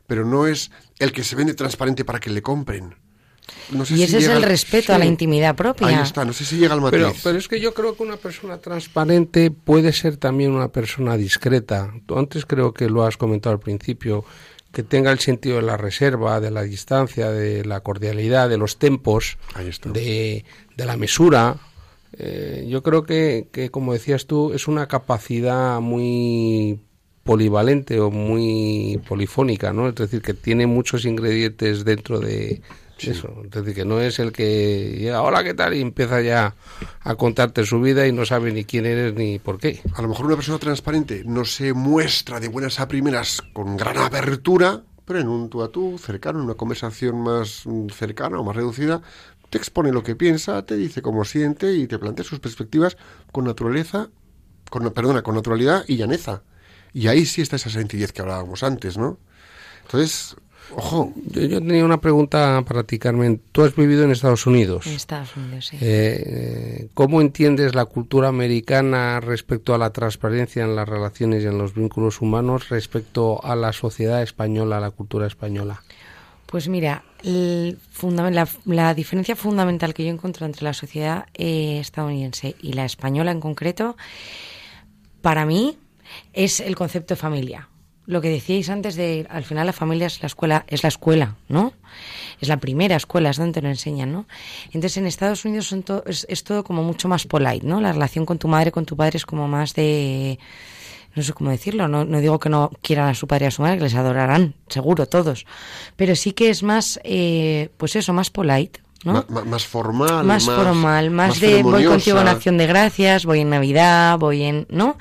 [0.07, 2.95] pero no es el que se vende transparente para que le compren.
[3.71, 5.87] No sé Y si ese es llega el al- respeto a la intimidad propia.
[5.87, 6.99] Ahí está, no sé si llega al matiz.
[7.01, 11.17] Pero, pero es que yo creo que una persona transparente puede ser también una persona
[11.17, 11.93] discreta.
[12.07, 14.25] Tú antes creo que lo has comentado al principio,
[14.71, 18.79] que tenga el sentido de la reserva, de la distancia, de la cordialidad, de los
[18.79, 19.89] tempos, Ahí está.
[19.91, 20.45] de,
[20.77, 21.57] de la mesura.
[22.19, 26.81] Eh, yo creo que, que, como decías tú, es una capacidad muy
[27.23, 29.89] polivalente o muy polifónica, ¿no?
[29.89, 32.63] Es decir, que tiene muchos ingredientes dentro de
[32.99, 33.43] eso.
[33.45, 35.75] Es decir, que no es el que llega, hola, ¿qué tal?
[35.75, 36.55] Y empieza ya
[37.01, 39.81] a contarte su vida y no sabe ni quién eres ni por qué.
[39.95, 43.99] A lo mejor una persona transparente no se muestra de buenas a primeras con gran
[43.99, 48.45] apertura, pero en un tú a tú, cercano, en una conversación más mm, cercana o
[48.45, 49.01] más reducida,
[49.51, 52.97] te expone lo que piensa, te dice cómo siente y te plantea sus perspectivas
[53.33, 54.11] con naturaleza,
[54.71, 56.43] con, perdona, con naturalidad y llaneza.
[56.93, 59.19] Y ahí sí está esa sencillez que hablábamos antes, ¿no?
[59.83, 60.37] Entonces,
[60.75, 63.41] ojo, Yo, yo tenía una pregunta para ti, Carmen.
[63.53, 64.87] Tú has vivido en Estados Unidos.
[64.87, 65.79] En Estados Unidos, sí.
[65.81, 71.57] Eh, ¿Cómo entiendes la cultura americana respecto a la transparencia en las relaciones y en
[71.57, 75.83] los vínculos humanos respecto a la sociedad española, a la cultura española?
[76.49, 82.57] Pues mira, el la, la diferencia fundamental que yo encuentro entre la sociedad eh, estadounidense
[82.63, 83.99] y la española en concreto,
[85.21, 85.77] para mí,
[86.33, 87.69] es el concepto de familia.
[88.07, 91.37] Lo que decíais antes de, al final la familia es la escuela, es la escuela,
[91.51, 91.75] ¿no?
[92.41, 94.27] Es la primera escuela, es donde te lo enseñan, ¿no?
[94.69, 97.83] Entonces en Estados Unidos son es, es todo como mucho más polite, ¿no?
[97.83, 100.39] La relación con tu madre, con tu padre es como más de,
[101.19, 103.51] no sé cómo decirlo, no, no digo que no quieran a su padre y a
[103.51, 105.47] su madre, que les adorarán, seguro, todos.
[105.97, 109.25] Pero sí que es más, eh, pues eso, más polite, ¿no?
[109.29, 114.19] más formal, más, formal, más, de voy contigo en acción de gracias, voy en Navidad,
[114.19, 114.97] voy en, ¿no?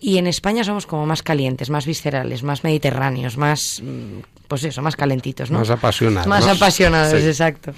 [0.00, 4.82] Y en España somos como más calientes, más viscerales, más mediterráneos, más, mm, pues eso,
[4.82, 5.60] más calentitos, ¿no?
[5.60, 6.26] Más apasionados.
[6.26, 6.52] Más ¿no?
[6.52, 7.26] apasionados, Sí.
[7.28, 7.72] exacto.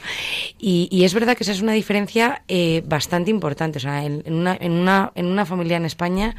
[0.59, 3.77] Y, y es verdad que esa es una diferencia eh, bastante importante.
[3.77, 6.35] O sea, en, en una, en, una, en una familia en España,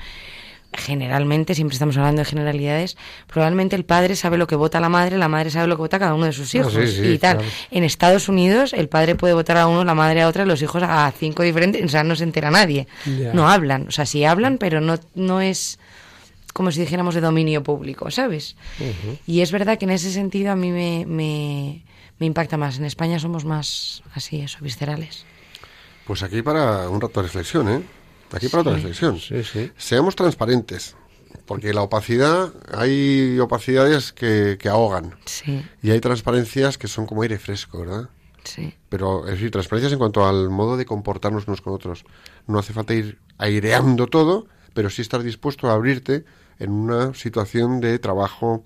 [0.78, 2.97] generalmente, siempre estamos hablando de generalidades,
[3.28, 5.99] probablemente el padre sabe lo que vota la madre, la madre sabe lo que vota
[5.99, 7.38] cada uno de sus Ah, hijos sí, sí, y tal.
[7.38, 7.51] claro.
[7.71, 10.84] En Estados Unidos, el padre puede votar a uno, la madre a otra, los hijos
[10.84, 12.88] a cinco diferentes, o sea, no se entera nadie.
[13.34, 15.80] No hablan, o sea, sí hablan, pero no, no es
[16.53, 18.55] como si dijéramos de dominio público, ¿sabes?
[19.28, 21.84] Y es verdad que en ese sentido a mí me, me,
[22.17, 22.78] me impacta más.
[22.78, 25.26] En España somos más así, eso, viscerales.
[26.05, 27.82] Pues aquí para un rato de reflexión, ¿eh?
[28.32, 29.19] Aquí para otra reflexión.
[29.19, 29.71] Sí, sí.
[29.78, 30.95] Seamos transparentes,
[31.45, 37.21] porque la opacidad, hay opacidades que, que ahogan Sí, y hay transparencias que son como
[37.21, 38.09] aire fresco, ¿verdad?
[38.43, 38.73] sí.
[38.89, 42.05] Pero, es decir, transparencias en cuanto al modo de comportarnos unos con otros.
[42.47, 46.26] No hace falta ir aireando todo, pero sí estar dispuesto a abrirte
[46.59, 48.63] en una situación de trabajo,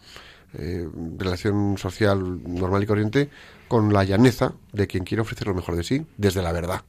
[0.54, 0.88] eh,
[1.18, 3.30] relación social normal y corriente,
[3.68, 6.82] con la llaneza de quien quiere ofrecer lo mejor de sí, desde la verdad.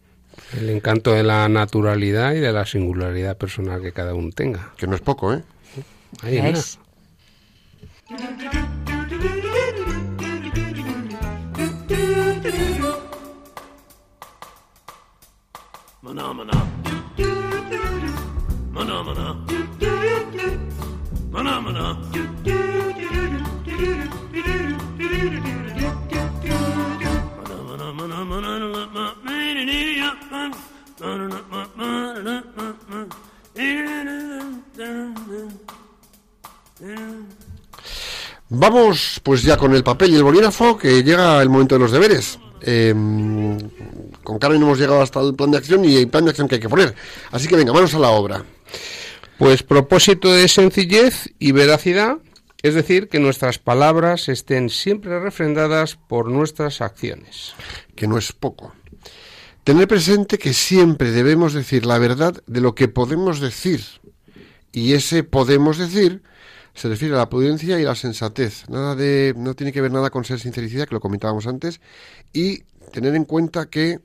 [0.57, 4.73] El encanto de la naturalidad y de la singularidad personal que cada uno tenga.
[4.77, 5.43] Que no es poco, ¿eh?
[6.23, 6.79] Ahí es.
[38.49, 41.93] Vamos pues ya con el papel y el bolígrafo, que llega el momento de los
[41.93, 42.39] deberes.
[42.63, 42.93] Eh,
[44.23, 46.57] con Carmen hemos llegado hasta el plan de acción y el plan de acción que
[46.57, 46.95] hay que poner.
[47.31, 48.45] Así que venga, manos a la obra.
[49.39, 52.19] Pues propósito de sencillez y veracidad,
[52.63, 57.55] es decir, que nuestras palabras estén siempre refrendadas por nuestras acciones.
[57.95, 58.73] que no es poco.
[59.71, 63.81] Tener presente que siempre debemos decir la verdad de lo que podemos decir.
[64.73, 66.25] Y ese podemos decir
[66.75, 68.69] se refiere a la prudencia y la sensatez.
[68.69, 71.81] Nada de, no tiene que ver nada con ser sinceridad, que lo comentábamos antes.
[72.33, 74.01] Y tener en cuenta que,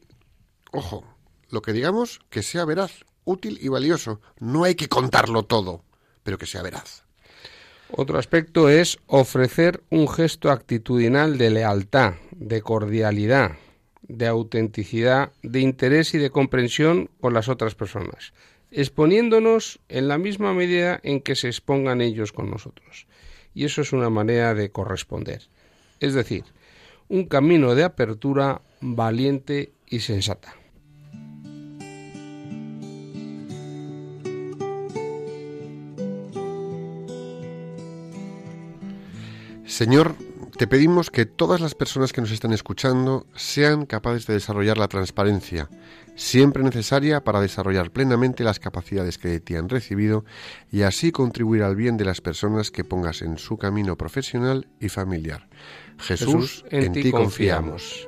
[0.72, 1.04] ojo,
[1.50, 4.22] lo que digamos, que sea veraz, útil y valioso.
[4.40, 5.84] No hay que contarlo todo,
[6.22, 7.06] pero que sea veraz.
[7.90, 13.54] Otro aspecto es ofrecer un gesto actitudinal de lealtad, de cordialidad,
[14.08, 18.34] de autenticidad, de interés y de comprensión con las otras personas,
[18.72, 23.08] exponiéndonos en la misma medida en que se expongan ellos con nosotros.
[23.54, 25.44] Y eso es una manera de corresponder.
[26.00, 26.44] Es decir,
[27.08, 30.56] un camino de apertura valiente y sensata.
[39.66, 40.16] Señor,
[40.58, 44.88] te pedimos que todas las personas que nos están escuchando sean capaces de desarrollar la
[44.88, 45.70] transparencia,
[46.16, 50.24] siempre necesaria para desarrollar plenamente las capacidades que de ti han recibido
[50.72, 54.90] y así contribuir al bien de las personas que pongas en su camino profesional y
[54.90, 55.48] familiar.
[56.00, 58.08] Jesús, en, ti confiamos.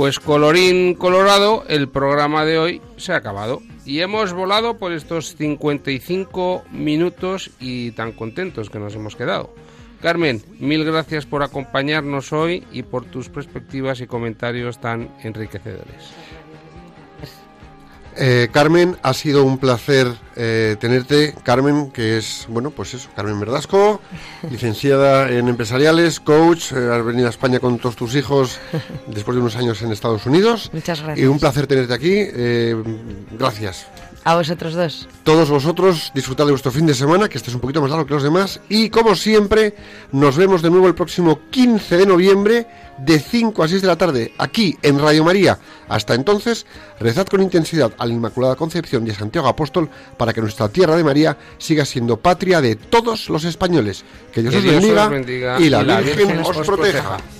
[0.00, 3.60] Pues colorín colorado, el programa de hoy se ha acabado.
[3.84, 9.52] Y hemos volado por estos 55 minutos y tan contentos que nos hemos quedado.
[10.00, 16.14] Carmen, mil gracias por acompañarnos hoy y por tus perspectivas y comentarios tan enriquecedores.
[18.22, 20.06] Eh, Carmen, ha sido un placer
[20.36, 21.34] eh, tenerte.
[21.42, 24.00] Carmen, que es, bueno, pues eso, Carmen Verdasco,
[24.50, 28.58] licenciada en empresariales, coach, eh, has venido a España con todos tus hijos
[29.06, 30.70] después de unos años en Estados Unidos.
[30.72, 31.28] Muchas Y gracias.
[31.28, 32.12] un placer tenerte aquí.
[32.14, 32.76] eh,
[33.38, 33.86] gracias.
[34.22, 35.08] A vosotros dos.
[35.24, 38.04] Todos vosotros disfrutad de vuestro fin de semana, que este es un poquito más largo
[38.06, 38.60] que los demás.
[38.68, 39.74] Y como siempre,
[40.12, 42.66] nos vemos de nuevo el próximo 15 de noviembre,
[42.98, 45.58] de 5 a 6 de la tarde, aquí en Radio María.
[45.88, 46.66] Hasta entonces,
[46.98, 50.96] rezad con intensidad a la Inmaculada Concepción y a Santiago Apóstol para que nuestra tierra
[50.96, 54.04] de María siga siendo patria de todos los españoles.
[54.32, 56.56] Que Dios, Que os, Dios os bendiga bendiga y la, y la Virgen, Virgen os
[56.58, 57.16] os proteja.
[57.16, 57.39] proteja.